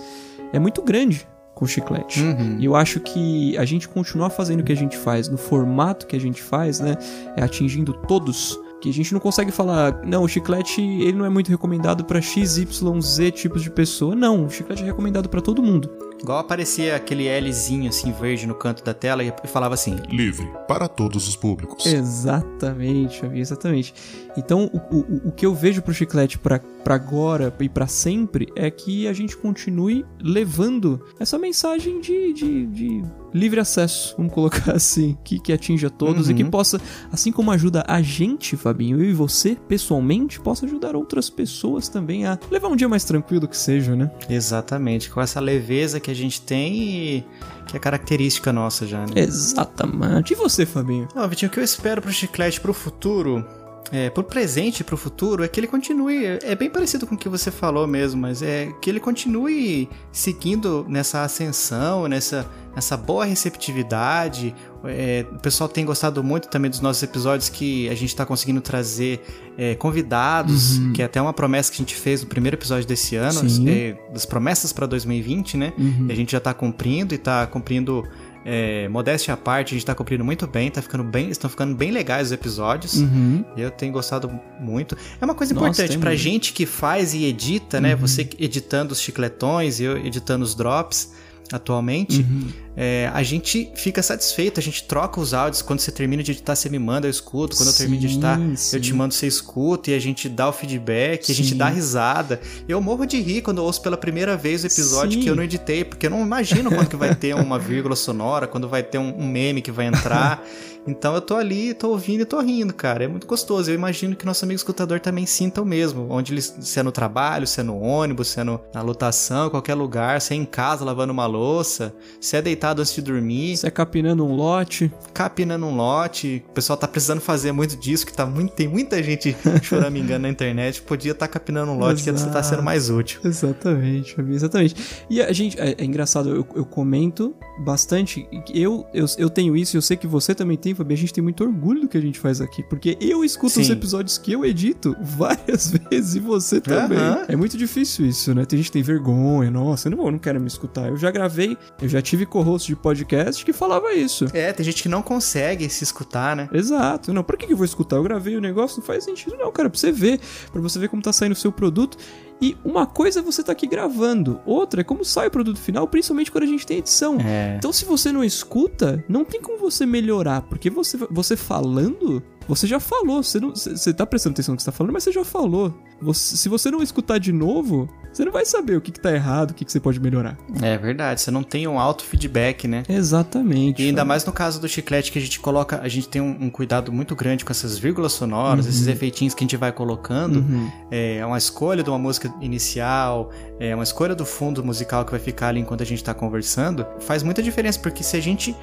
é 0.53 0.59
muito 0.59 0.81
grande 0.83 1.27
com 1.55 1.65
o 1.65 1.67
Chiclete. 1.67 2.21
Uhum. 2.21 2.57
E 2.59 2.65
eu 2.65 2.75
acho 2.75 2.99
que 2.99 3.57
a 3.57 3.65
gente 3.65 3.89
continuar 3.89 4.29
fazendo 4.29 4.59
o 4.61 4.63
que 4.63 4.71
a 4.71 4.75
gente 4.77 4.95
faz, 4.95 5.27
no 5.27 5.37
formato 5.39 6.05
que 6.05 6.15
a 6.15 6.19
gente 6.19 6.41
faz, 6.41 6.79
né? 6.79 6.95
É 7.35 7.41
atingindo 7.43 7.93
todos. 8.07 8.59
Que 8.83 8.89
a 8.89 8.93
gente 8.93 9.13
não 9.13 9.19
consegue 9.21 9.49
falar, 9.49 10.01
não, 10.03 10.23
o 10.23 10.27
chiclete 10.27 10.81
ele 10.81 11.13
não 11.13 11.23
é 11.23 11.29
muito 11.29 11.47
recomendado 11.47 12.03
pra 12.03 12.21
XYZ 12.21 13.31
tipos 13.33 13.63
de 13.63 13.71
pessoa. 13.71 14.13
Não, 14.13 14.45
o 14.45 14.49
chiclete 14.49 14.83
é 14.83 14.85
recomendado 14.85 15.29
pra 15.29 15.39
todo 15.39 15.63
mundo. 15.63 15.89
Igual 16.23 16.39
aparecia 16.39 16.95
aquele 16.95 17.29
Lzinho 17.41 17.89
assim 17.89 18.13
verde 18.13 18.47
no 18.47 18.55
canto 18.55 18.81
da 18.81 18.93
tela 18.93 19.21
e 19.23 19.33
falava 19.45 19.73
assim: 19.73 19.97
Livre 20.09 20.49
para 20.67 20.87
todos 20.87 21.27
os 21.27 21.35
públicos. 21.35 21.85
Exatamente, 21.85 23.25
exatamente. 23.33 23.93
Então, 24.37 24.69
o, 24.73 24.77
o, 24.95 25.27
o 25.27 25.31
que 25.31 25.45
eu 25.45 25.53
vejo 25.53 25.81
pro 25.81 25.93
chiclete 25.93 26.39
pra, 26.39 26.59
pra 26.83 26.95
agora 26.95 27.53
e 27.59 27.67
pra 27.69 27.87
sempre 27.87 28.47
é 28.55 28.71
que 28.71 29.07
a 29.07 29.13
gente 29.13 29.35
continue 29.37 30.05
levando 30.19 31.03
essa 31.19 31.37
mensagem 31.37 31.99
de, 31.99 32.33
de, 32.33 32.65
de 32.67 33.03
livre 33.33 33.59
acesso, 33.59 34.15
vamos 34.17 34.33
colocar 34.33 34.71
assim, 34.75 35.17
que, 35.23 35.39
que 35.39 35.51
atinja 35.53 35.89
todos 35.89 36.29
e 36.29 36.33
que 36.33 36.43
Uhum. 36.43 36.49
possa, 36.49 36.79
assim 37.11 37.31
como 37.31 37.51
ajuda 37.51 37.83
a 37.87 38.01
gente, 38.01 38.55
Fabinho, 38.57 38.99
eu 38.99 39.09
e 39.09 39.13
você, 39.13 39.55
pessoalmente, 39.67 40.39
possa 40.39 40.65
ajudar 40.65 40.95
outras 40.95 41.29
pessoas 41.29 41.87
também 41.87 42.25
a 42.25 42.39
levar 42.49 42.69
um 42.69 42.75
dia 42.75 42.87
mais 42.89 43.03
tranquilo 43.03 43.47
que 43.47 43.57
seja, 43.57 43.95
né? 43.95 44.09
Exatamente, 44.29 45.09
com 45.11 45.21
essa 45.21 45.39
leveza 45.39 45.99
que 45.99 46.09
a 46.09 46.12
gente 46.13 46.41
tem 46.41 46.73
e 46.73 47.25
que 47.67 47.77
é 47.77 47.79
característica 47.79 48.51
nossa 48.51 48.85
já, 48.85 48.99
né? 49.01 49.13
Exatamente. 49.15 50.33
E 50.33 50.35
você, 50.35 50.65
Fabinho? 50.65 51.07
Não, 51.15 51.27
Vitinho, 51.27 51.49
o 51.49 51.53
que 51.53 51.59
eu 51.59 51.63
espero 51.63 52.01
pro 52.01 52.11
Chiclete 52.11 52.59
pro 52.59 52.73
futuro, 52.73 53.45
é, 53.91 54.09
pro 54.09 54.23
presente 54.23 54.79
e 54.79 54.83
pro 54.83 54.97
futuro, 54.97 55.43
é 55.43 55.47
que 55.47 55.59
ele 55.59 55.67
continue. 55.67 56.25
É 56.41 56.55
bem 56.55 56.69
parecido 56.69 57.05
com 57.05 57.15
o 57.15 57.17
que 57.17 57.29
você 57.29 57.51
falou 57.51 57.85
mesmo, 57.85 58.21
mas 58.21 58.41
é 58.41 58.71
que 58.81 58.89
ele 58.89 58.99
continue 58.99 59.87
seguindo 60.11 60.85
nessa 60.89 61.23
ascensão, 61.23 62.07
nessa, 62.07 62.49
nessa 62.75 62.97
boa 62.97 63.25
receptividade. 63.25 64.53
É, 64.85 65.25
o 65.31 65.39
pessoal 65.39 65.69
tem 65.69 65.85
gostado 65.85 66.23
muito 66.23 66.49
também 66.49 66.69
dos 66.69 66.81
nossos 66.81 67.01
episódios 67.03 67.49
que 67.49 67.87
a 67.89 67.95
gente 67.95 68.15
tá 68.15 68.25
conseguindo 68.25 68.59
trazer 68.61 69.21
é, 69.57 69.75
convidados, 69.75 70.77
Uhum. 70.77 70.93
que 70.93 71.01
é 71.01 71.05
até 71.05 71.21
uma 71.21 71.33
promessa 71.33 71.71
que 71.71 71.75
a 71.77 71.79
gente 71.83 71.95
fez 71.95 72.21
no 72.21 72.27
primeiro 72.27 72.55
episódio 72.57 72.87
desse 72.87 73.15
ano, 73.15 73.41
é, 73.69 73.95
das 74.11 74.25
promessas 74.25 74.73
pra 74.73 74.85
2020, 74.85 75.55
né? 75.57 75.73
Uhum. 75.77 76.07
E 76.09 76.11
a 76.11 76.15
gente 76.15 76.31
já 76.31 76.39
tá 76.39 76.53
cumprindo 76.53 77.13
e 77.13 77.17
tá 77.17 77.45
cumprindo. 77.47 78.03
É, 78.45 78.87
modéstia 78.89 79.33
à 79.33 79.37
parte, 79.37 79.73
a 79.73 79.77
gente 79.77 79.85
tá 79.85 79.95
cumprindo 79.95 80.23
muito 80.23 80.45
bem, 80.45 80.69
tá 80.69 80.81
ficando 80.81 81.03
bem, 81.03 81.29
estão 81.29 81.49
ficando 81.49 81.75
bem 81.75 81.91
legais 81.91 82.27
os 82.27 82.31
episódios. 82.33 82.95
Uhum. 82.95 83.45
Eu 83.55 83.71
tenho 83.71 83.93
gostado 83.93 84.29
muito. 84.59 84.97
É 85.19 85.25
uma 85.25 85.33
coisa 85.33 85.53
Nossa, 85.53 85.67
importante 85.67 85.97
pra 85.97 86.15
gente 86.15 86.51
que 86.51 86.65
faz 86.65 87.13
e 87.13 87.25
edita, 87.25 87.79
né? 87.79 87.93
Uhum. 87.93 88.01
Você 88.01 88.29
editando 88.37 88.91
os 88.91 88.99
chicletões 88.99 89.79
e 89.79 89.83
eu 89.85 89.97
editando 89.97 90.43
os 90.43 90.55
drops 90.55 91.13
atualmente. 91.51 92.21
Uhum. 92.21 92.47
É, 92.75 93.09
a 93.13 93.21
gente 93.21 93.71
fica 93.75 94.01
satisfeito, 94.01 94.59
a 94.59 94.63
gente 94.63 94.83
troca 94.85 95.19
os 95.19 95.33
áudios. 95.33 95.61
Quando 95.61 95.79
você 95.79 95.91
termina 95.91 96.23
de 96.23 96.31
editar, 96.31 96.55
você 96.55 96.69
me 96.69 96.79
manda, 96.79 97.05
eu 97.07 97.11
escuto. 97.11 97.55
Quando 97.55 97.69
eu 97.69 97.75
termino 97.75 97.99
de 97.99 98.07
editar, 98.07 98.37
Sim, 98.39 98.55
sim. 98.55 98.75
eu 98.77 98.81
te 98.81 98.93
mando, 98.93 99.13
você 99.13 99.27
escuta. 99.27 99.91
E 99.91 99.95
a 99.95 99.99
gente 99.99 100.27
dá 100.27 100.49
o 100.49 100.53
feedback, 100.53 101.31
a 101.31 101.35
gente 101.35 101.49
Sim. 101.49 101.57
dá 101.57 101.69
risada. 101.69 102.41
Eu 102.67 102.81
morro 102.81 103.05
de 103.05 103.19
rir 103.19 103.41
quando 103.41 103.59
eu 103.59 103.63
ouço 103.63 103.81
pela 103.81 103.97
primeira 103.97 104.35
vez 104.35 104.63
o 104.63 104.67
episódio 104.67 105.13
Sim. 105.13 105.19
que 105.21 105.29
eu 105.29 105.35
não 105.35 105.43
editei, 105.43 105.83
porque 105.85 106.07
eu 106.07 106.11
não 106.11 106.21
imagino 106.21 106.69
quando 106.71 106.87
que 106.87 106.95
vai 106.95 107.13
ter 107.13 107.35
uma 107.35 107.59
vírgula 107.59 107.95
sonora, 107.95 108.47
quando 108.47 108.67
vai 108.67 108.81
ter 108.81 108.97
um, 108.97 109.17
um 109.19 109.27
meme 109.27 109.61
que 109.61 109.71
vai 109.71 109.85
entrar. 109.87 110.43
Então 110.85 111.15
eu 111.15 111.21
tô 111.21 111.37
ali, 111.37 111.73
tô 111.73 111.91
ouvindo 111.91 112.23
e 112.23 112.25
tô 112.25 112.41
rindo, 112.41 112.73
cara. 112.73 113.05
É 113.05 113.07
muito 113.07 113.25
gostoso. 113.25 113.71
Eu 113.71 113.75
imagino 113.75 114.17
que 114.17 114.25
nosso 114.25 114.43
amigo 114.43 114.57
escutador 114.57 114.99
também 114.99 115.25
sinta 115.25 115.61
o 115.61 115.65
mesmo. 115.65 116.07
Onde 116.09 116.33
ele, 116.33 116.41
se 116.41 116.77
é 116.77 116.83
no 116.83 116.91
trabalho, 116.91 117.47
se 117.47 117.61
é 117.61 117.63
no 117.63 117.79
ônibus, 117.79 118.27
se 118.27 118.41
é 118.41 118.43
no- 118.43 118.59
na 118.73 118.81
lotação, 118.81 119.49
qualquer 119.49 119.75
lugar, 119.75 120.19
se 120.19 120.33
é 120.33 120.35
em 120.35 120.43
casa 120.43 120.83
lavando 120.83 121.13
uma 121.13 121.25
louça, 121.25 121.95
se 122.19 122.35
é 122.35 122.41
deitado 122.41 122.62
antes 122.71 122.93
de 122.93 123.01
dormir, 123.01 123.57
Você 123.57 123.67
é 123.67 123.71
capinando 123.71 124.25
um 124.25 124.33
lote. 124.35 124.91
capinando 125.13 125.65
um 125.65 125.75
lote. 125.75 126.43
O 126.49 126.53
pessoal 126.53 126.77
tá 126.77 126.87
precisando 126.87 127.19
fazer 127.21 127.51
muito 127.51 127.75
disso, 127.75 128.05
que 128.05 128.13
tá 128.13 128.25
muito, 128.25 128.53
tem 128.53 128.67
muita 128.67 129.01
gente 129.03 129.35
choramingando 129.61 130.19
na 130.23 130.29
internet. 130.29 130.81
Podia 130.81 131.11
estar 131.11 131.27
tá 131.27 131.33
capinando 131.33 131.71
um 131.71 131.77
lote 131.77 132.03
que 132.03 132.09
Exato. 132.09 132.31
tá 132.31 132.41
sendo 132.43 132.63
mais 132.63 132.89
útil. 132.89 133.19
Exatamente, 133.23 134.15
exatamente. 134.29 134.75
E 135.09 135.21
a 135.21 135.31
gente, 135.31 135.59
é, 135.59 135.75
é 135.77 135.83
engraçado, 135.85 136.29
eu, 136.29 136.47
eu 136.55 136.65
comento 136.65 137.35
bastante. 137.59 138.27
Eu, 138.53 138.85
eu, 138.93 139.05
eu 139.17 139.29
tenho 139.29 139.55
isso, 139.55 139.75
e 139.75 139.77
eu 139.77 139.81
sei 139.81 139.97
que 139.97 140.07
você 140.07 140.33
também 140.33 140.57
tem, 140.57 140.73
Fabi. 140.73 140.93
A 140.93 140.97
gente 140.97 141.13
tem 141.13 141.23
muito 141.23 141.43
orgulho 141.43 141.81
do 141.81 141.87
que 141.87 141.97
a 141.97 142.01
gente 142.01 142.19
faz 142.19 142.39
aqui, 142.41 142.63
porque 142.63 142.97
eu 142.99 143.23
escuto 143.23 143.59
os 143.59 143.67
Sim. 143.67 143.73
episódios 143.73 144.17
que 144.17 144.31
eu 144.31 144.45
edito 144.45 144.95
várias 145.01 145.71
vezes 145.89 146.15
e 146.15 146.19
você 146.19 146.61
também. 146.61 146.97
Aham. 146.97 147.25
É 147.27 147.35
muito 147.35 147.57
difícil 147.57 148.05
isso, 148.05 148.33
né? 148.33 148.45
Tem 148.45 148.57
gente 148.57 148.67
que 148.67 148.73
tem 148.73 148.83
vergonha, 148.83 149.49
nossa, 149.51 149.87
eu 149.87 149.91
não, 149.91 149.97
vou, 149.97 150.11
não 150.11 150.19
quero 150.19 150.39
me 150.39 150.47
escutar. 150.47 150.87
Eu 150.89 150.97
já 150.97 151.11
gravei, 151.11 151.57
eu 151.81 151.89
já 151.89 152.01
tive 152.01 152.25
co-host 152.53 152.67
de 152.67 152.75
podcast 152.75 153.43
que 153.43 153.51
falava 153.51 153.93
isso. 153.93 154.25
É, 154.33 154.53
tem 154.53 154.63
gente 154.63 154.83
que 154.83 154.89
não 154.89 155.01
consegue 155.01 155.67
se 155.69 155.83
escutar, 155.83 156.35
né? 156.35 156.49
Exato. 156.53 157.13
Não, 157.13 157.23
pra 157.23 157.35
que 157.35 157.47
que 157.47 157.53
eu 157.53 157.57
vou 157.57 157.65
escutar? 157.65 157.95
Eu 157.95 158.03
gravei 158.03 158.35
o 158.35 158.41
negócio, 158.41 158.79
não 158.79 158.85
faz 158.85 159.03
sentido 159.03 159.35
não, 159.37 159.51
cara. 159.51 159.69
Pra 159.69 159.79
você 159.79 159.91
ver, 159.91 160.19
pra 160.51 160.61
você 160.61 160.79
ver 160.79 160.89
como 160.89 161.01
tá 161.01 161.11
saindo 161.11 161.33
o 161.33 161.35
seu 161.35 161.51
produto. 161.51 161.97
E 162.41 162.57
uma 162.63 162.85
coisa 162.85 163.19
é 163.19 163.23
você 163.23 163.41
tá 163.41 163.53
aqui 163.53 163.65
gravando, 163.65 164.41
outra 164.45 164.81
é 164.81 164.83
como 164.83 165.05
sai 165.05 165.27
o 165.27 165.31
produto 165.31 165.57
final, 165.57 165.87
principalmente 165.87 166.29
quando 166.29 166.43
a 166.43 166.47
gente 166.47 166.67
tem 166.67 166.79
edição. 166.79 167.17
É. 167.19 167.55
Então 167.57 167.71
se 167.71 167.85
você 167.85 168.11
não 168.11 168.21
escuta, 168.21 169.03
não 169.07 169.23
tem 169.23 169.41
como 169.41 169.57
você 169.57 169.85
melhorar, 169.85 170.41
porque 170.41 170.69
você, 170.69 170.97
você 171.09 171.37
falando, 171.37 172.21
você 172.47 172.67
já 172.67 172.79
falou, 172.79 173.23
você, 173.23 173.39
não, 173.39 173.51
você 173.51 173.93
tá 173.93 174.05
prestando 174.05 174.33
atenção 174.33 174.53
no 174.53 174.57
que 174.57 174.63
você 174.63 174.71
tá 174.71 174.75
falando, 174.77 174.93
mas 174.93 175.03
você 175.03 175.11
já 175.11 175.23
falou. 175.23 175.73
Você- 176.01 176.35
se 176.37 176.49
você 176.49 176.69
não 176.69 176.81
escutar 176.83 177.17
de 177.17 177.31
novo, 177.31 177.87
você 178.11 178.25
não 178.25 178.31
vai 178.31 178.45
saber 178.45 178.75
o 178.75 178.81
que, 178.81 178.91
que 178.91 178.99
tá 178.99 179.11
errado, 179.13 179.51
o 179.51 179.53
que, 179.53 179.63
que 179.63 179.71
você 179.71 179.79
pode 179.79 179.99
melhorar. 179.99 180.37
É 180.61 180.77
verdade, 180.77 181.21
você 181.21 181.31
não 181.31 181.41
tem 181.43 181.67
um 181.67 181.79
auto-feedback, 181.79 182.67
né? 182.67 182.83
Exatamente. 182.89 183.81
E 183.81 183.87
ainda 183.87 184.03
mais 184.03 184.25
no 184.25 184.31
caso 184.33 184.59
do 184.59 184.67
chiclete 184.67 185.11
que 185.11 185.17
a 185.17 185.21
gente 185.21 185.39
coloca, 185.39 185.79
a 185.81 185.87
gente 185.87 186.09
tem 186.09 186.21
um, 186.21 186.45
um 186.45 186.49
cuidado 186.49 186.91
muito 186.91 187.15
grande 187.15 187.45
com 187.45 187.51
essas 187.51 187.77
vírgulas 187.77 188.11
sonoras, 188.13 188.65
Uhum. 188.65 188.71
esses 188.71 188.87
efeitinhos 188.87 189.33
que 189.33 189.43
a 189.43 189.45
gente 189.45 189.55
vai 189.57 189.71
colocando. 189.71 190.39
Uhum. 190.39 190.69
É 190.91 191.25
uma 191.25 191.37
escolha 191.37 191.81
de 191.83 191.89
uma 191.89 191.97
música 191.99 192.33
inicial, 192.41 193.31
é 193.59 193.73
uma 193.73 193.83
escolha 193.83 194.13
do 194.13 194.25
fundo 194.25 194.63
musical 194.63 195.05
que 195.05 195.11
vai 195.11 195.19
ficar 195.19 195.47
ali 195.49 195.59
enquanto 195.61 195.81
a 195.81 195.85
gente 195.85 196.03
tá 196.03 196.13
conversando. 196.13 196.85
Faz 196.99 197.23
muita 197.23 197.41
diferença, 197.41 197.79
porque 197.79 198.03
se 198.03 198.17
a 198.17 198.19
gente, 198.21 198.55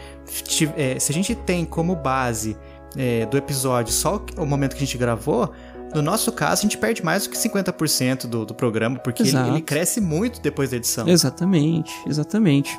é, 0.77 0.99
se 0.99 1.11
a 1.11 1.15
gente 1.15 1.35
tem 1.35 1.65
como 1.65 1.97
base 1.97 2.57
é, 2.97 3.27
do 3.27 3.37
episódio 3.37 3.93
só 3.93 4.23
o- 4.37 4.47
momento 4.47 4.73
que 4.77 4.83
a 4.83 4.87
gente 4.87 4.99
gravou, 4.99 5.53
no 5.95 6.03
nosso 6.03 6.31
caso 6.33 6.61
a 6.61 6.63
gente 6.63 6.79
perde 6.79 7.05
mais 7.05 7.25
do 7.25 7.31
que 7.31 7.37
50% 7.37 8.27
do, 8.27 8.45
do 8.47 8.55
programa, 8.55 8.99
porque 8.99 9.23
ele, 9.23 9.37
ele 9.49 9.61
cresce 9.63 10.01
muito 10.01 10.41
depois 10.41 10.71
da 10.71 10.77
edição. 10.77 11.09
Exatamente, 11.09 11.93
exatamente. 12.07 12.79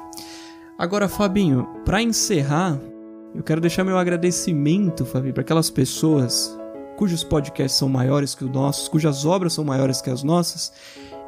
Agora, 0.77 1.07
Fabinho, 1.07 1.67
pra 1.85 2.01
encerrar, 2.01 2.79
eu 3.35 3.43
quero 3.43 3.61
deixar 3.61 3.83
meu 3.83 3.97
agradecimento, 3.97 5.05
Fabinho, 5.05 5.33
para 5.33 5.41
aquelas 5.41 5.69
pessoas 5.69 6.57
cujos 6.97 7.23
podcasts 7.23 7.77
são 7.77 7.89
maiores 7.89 8.33
que 8.35 8.43
os 8.45 8.51
nossos, 8.51 8.87
cujas 8.87 9.25
obras 9.25 9.53
são 9.53 9.63
maiores 9.63 10.01
que 10.01 10.09
as 10.09 10.23
nossas 10.23 10.71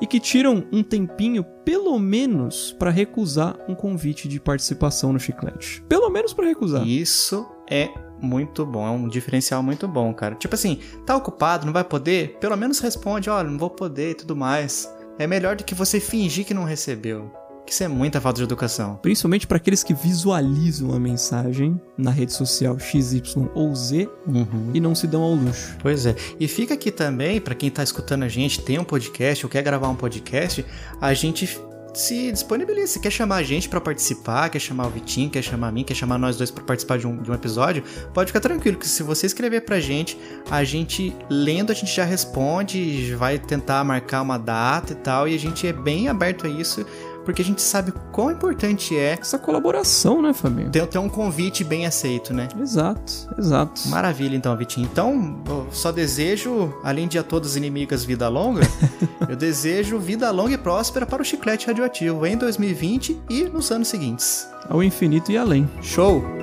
e 0.01 0.07
que 0.07 0.19
tiram 0.19 0.63
um 0.71 0.83
tempinho, 0.83 1.43
pelo 1.65 1.97
menos, 1.99 2.75
pra 2.77 2.89
recusar 2.89 3.55
um 3.69 3.73
convite 3.75 4.27
de 4.27 4.39
participação 4.39 5.13
no 5.13 5.19
Chiclete. 5.19 5.81
Pelo 5.87 6.09
menos 6.09 6.33
pra 6.33 6.45
recusar. 6.45 6.85
Isso 6.87 7.45
é 7.69 7.89
muito 8.21 8.65
bom, 8.65 8.87
é 8.87 8.89
um 8.89 9.07
diferencial 9.07 9.61
muito 9.61 9.87
bom, 9.87 10.13
cara. 10.13 10.35
Tipo 10.35 10.55
assim, 10.55 10.79
tá 11.05 11.15
ocupado, 11.15 11.65
não 11.65 11.73
vai 11.73 11.83
poder? 11.83 12.37
Pelo 12.39 12.55
menos 12.55 12.79
responde, 12.79 13.29
olha, 13.29 13.49
não 13.49 13.57
vou 13.57 13.69
poder 13.69 14.11
e 14.11 14.15
tudo 14.15 14.35
mais. 14.35 14.89
É 15.19 15.27
melhor 15.27 15.55
do 15.55 15.63
que 15.63 15.75
você 15.75 15.99
fingir 15.99 16.45
que 16.45 16.53
não 16.53 16.63
recebeu. 16.63 17.31
Que 17.65 17.71
isso 17.71 17.83
é 17.83 17.87
muita 17.87 18.19
falta 18.19 18.37
de 18.37 18.43
educação. 18.43 18.97
Principalmente 19.01 19.47
para 19.47 19.55
aqueles 19.57 19.83
que 19.83 19.93
visualizam 19.93 20.93
a 20.93 20.99
mensagem 20.99 21.79
na 21.97 22.11
rede 22.11 22.33
social 22.33 22.77
XY 22.77 23.21
ou 23.53 23.73
Z 23.73 24.09
Uhum. 24.27 24.71
e 24.73 24.81
não 24.81 24.93
se 24.93 25.07
dão 25.07 25.21
ao 25.21 25.33
luxo. 25.33 25.77
Pois 25.81 26.05
é. 26.05 26.13
E 26.39 26.47
fica 26.47 26.73
aqui 26.73 26.91
também, 26.91 27.39
pra 27.39 27.55
quem 27.55 27.69
tá 27.69 27.81
escutando 27.81 28.23
a 28.23 28.27
gente, 28.27 28.61
tem 28.61 28.79
um 28.79 28.83
podcast 28.83 29.45
ou 29.45 29.49
quer 29.49 29.61
gravar 29.63 29.87
um 29.87 29.95
podcast, 29.95 30.65
a 30.99 31.13
gente 31.13 31.57
se 31.93 32.31
disponibiliza. 32.31 32.87
Se 32.87 32.99
quer 32.99 33.11
chamar 33.11 33.37
a 33.37 33.43
gente 33.43 33.69
pra 33.69 33.79
participar, 33.79 34.49
quer 34.49 34.59
chamar 34.59 34.87
o 34.87 34.89
Vitinho, 34.89 35.29
quer 35.29 35.41
chamar 35.41 35.67
a 35.67 35.71
mim, 35.71 35.83
quer 35.83 35.93
chamar 35.93 36.17
nós 36.17 36.37
dois 36.37 36.51
pra 36.51 36.63
participar 36.63 36.97
de 36.97 37.07
um, 37.07 37.21
de 37.21 37.29
um 37.29 37.33
episódio, 37.33 37.83
pode 38.13 38.27
ficar 38.27 38.39
tranquilo 38.39 38.77
que 38.77 38.87
se 38.87 39.03
você 39.03 39.25
escrever 39.25 39.61
pra 39.61 39.79
gente, 39.79 40.17
a 40.49 40.63
gente 40.63 41.15
lendo, 41.29 41.71
a 41.71 41.75
gente 41.75 41.95
já 41.95 42.03
responde, 42.03 43.13
vai 43.15 43.37
tentar 43.37 43.83
marcar 43.83 44.21
uma 44.21 44.37
data 44.37 44.93
e 44.93 44.95
tal, 44.95 45.27
e 45.27 45.35
a 45.35 45.39
gente 45.39 45.67
é 45.67 45.73
bem 45.73 46.07
aberto 46.07 46.47
a 46.47 46.49
isso. 46.49 46.85
Porque 47.23 47.41
a 47.41 47.45
gente 47.45 47.61
sabe 47.61 47.93
quão 48.11 48.31
importante 48.31 48.97
é 48.97 49.17
Essa 49.19 49.37
colaboração, 49.37 50.21
né, 50.21 50.33
Fabinho? 50.33 50.69
ter, 50.69 50.85
ter 50.87 50.97
um 50.97 51.09
convite 51.09 51.63
bem 51.63 51.85
aceito, 51.85 52.33
né? 52.33 52.47
Exato, 52.59 53.29
exato. 53.37 53.87
Maravilha, 53.87 54.35
então, 54.35 54.55
Vitinho. 54.55 54.87
Então, 54.91 55.41
eu 55.47 55.67
só 55.71 55.91
desejo, 55.91 56.73
além 56.83 57.07
de 57.07 57.17
a 57.17 57.23
todos 57.23 57.55
inimigas 57.55 58.03
vida 58.03 58.27
longa, 58.27 58.61
eu 59.27 59.35
desejo 59.35 59.97
vida 59.99 60.29
longa 60.31 60.53
e 60.53 60.57
próspera 60.57 61.05
para 61.05 61.21
o 61.21 61.25
chiclete 61.25 61.67
radioativo 61.67 62.25
em 62.25 62.37
2020 62.37 63.21
e 63.29 63.43
nos 63.45 63.71
anos 63.71 63.87
seguintes. 63.87 64.47
Ao 64.69 64.83
infinito 64.83 65.31
e 65.31 65.37
além. 65.37 65.69
Show! 65.81 66.42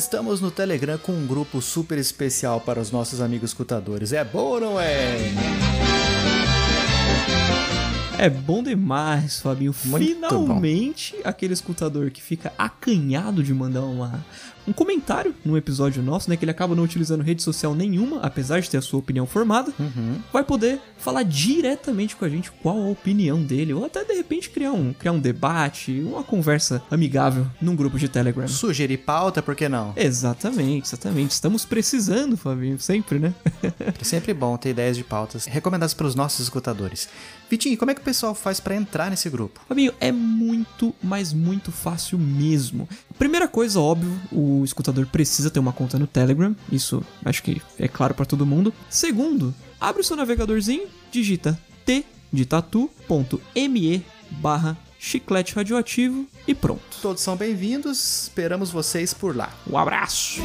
Estamos 0.00 0.40
no 0.40 0.50
Telegram 0.50 0.96
com 0.96 1.12
um 1.12 1.26
grupo 1.26 1.60
super 1.60 1.98
especial 1.98 2.58
para 2.58 2.80
os 2.80 2.90
nossos 2.90 3.20
amigos 3.20 3.50
escutadores. 3.50 4.14
É 4.14 4.24
bom 4.24 4.44
ou 4.44 4.60
não 4.60 4.80
é? 4.80 5.18
É 8.18 8.30
bom 8.30 8.62
demais, 8.62 9.40
Fabinho. 9.40 9.74
Muito 9.84 10.06
Finalmente, 10.06 11.16
aquele 11.22 11.52
escutador 11.52 12.10
que 12.10 12.22
fica 12.22 12.50
acanhado 12.56 13.42
de 13.42 13.52
mandar 13.52 13.82
uma, 13.82 14.24
um 14.66 14.72
comentário 14.72 15.34
num 15.44 15.56
episódio 15.56 16.02
nosso, 16.02 16.28
né? 16.28 16.36
Que 16.36 16.44
ele 16.44 16.50
acaba 16.50 16.74
não 16.74 16.84
utilizando 16.84 17.22
rede 17.22 17.42
social 17.42 17.74
nenhuma, 17.74 18.20
apesar 18.20 18.60
de 18.60 18.70
ter 18.70 18.78
a 18.78 18.82
sua 18.82 18.98
opinião 18.98 19.26
formada, 19.26 19.72
vai 20.32 20.44
poder 20.44 20.80
falar 20.98 21.22
diretamente 21.22 22.14
com 22.14 22.24
a 22.24 22.28
gente 22.28 22.50
qual 22.62 22.76
a 22.78 22.88
opinião 22.88 23.42
dele, 23.42 23.72
ou 23.72 23.84
até 23.84 24.04
de 24.04 24.12
repente 24.12 24.50
criar 24.50 24.72
um, 24.72 24.92
criar 24.92 25.12
um 25.12 25.18
debate, 25.18 26.00
uma 26.04 26.22
conversa 26.22 26.82
amigável 26.90 27.46
num 27.60 27.74
grupo 27.74 27.98
de 27.98 28.08
Telegram. 28.08 28.46
Sugerir 28.46 28.98
pauta, 28.98 29.42
por 29.42 29.54
que 29.54 29.68
não? 29.68 29.92
Exatamente, 29.96 30.86
exatamente. 30.86 31.32
Estamos 31.32 31.64
precisando, 31.64 32.36
Fabinho, 32.36 32.78
sempre, 32.78 33.18
né? 33.18 33.34
É 34.00 34.04
sempre 34.04 34.32
bom 34.32 34.56
ter 34.56 34.70
ideias 34.70 34.96
de 34.96 35.04
pautas 35.04 35.46
recomendadas 35.46 35.94
pelos 35.94 36.14
nossos 36.14 36.40
escutadores. 36.40 37.08
Vitinho, 37.48 37.76
como 37.76 37.90
é 37.90 37.94
que 37.94 38.00
o 38.00 38.04
pessoal 38.04 38.34
faz 38.34 38.60
para 38.60 38.74
entrar 38.74 39.10
nesse 39.10 39.28
grupo? 39.28 39.60
Fabinho, 39.68 39.92
é 40.00 40.12
muito, 40.12 40.94
mas 41.02 41.32
muito 41.32 41.72
fácil 41.72 42.18
mesmo. 42.18 42.88
Primeira 43.18 43.48
coisa, 43.48 43.80
óbvio, 43.80 44.18
o 44.30 44.49
escutador 44.64 45.06
precisa 45.06 45.50
ter 45.50 45.58
uma 45.58 45.72
conta 45.72 45.98
no 45.98 46.06
Telegram. 46.06 46.54
Isso 46.70 47.02
acho 47.24 47.42
que 47.42 47.60
é 47.78 47.88
claro 47.88 48.14
pra 48.14 48.26
todo 48.26 48.46
mundo. 48.46 48.72
Segundo, 48.88 49.54
abre 49.80 50.00
o 50.00 50.04
seu 50.04 50.16
navegadorzinho, 50.16 50.86
digita 51.10 51.58
t 51.84 52.04
de 52.32 52.44
tatu.me 52.44 54.04
barra 54.30 54.76
chiclete 54.98 55.54
radioativo 55.54 56.26
e 56.46 56.54
pronto. 56.54 56.98
Todos 57.00 57.22
são 57.22 57.36
bem-vindos, 57.36 58.24
esperamos 58.24 58.70
vocês 58.70 59.14
por 59.14 59.34
lá. 59.34 59.52
Um 59.68 59.78
abraço! 59.78 60.40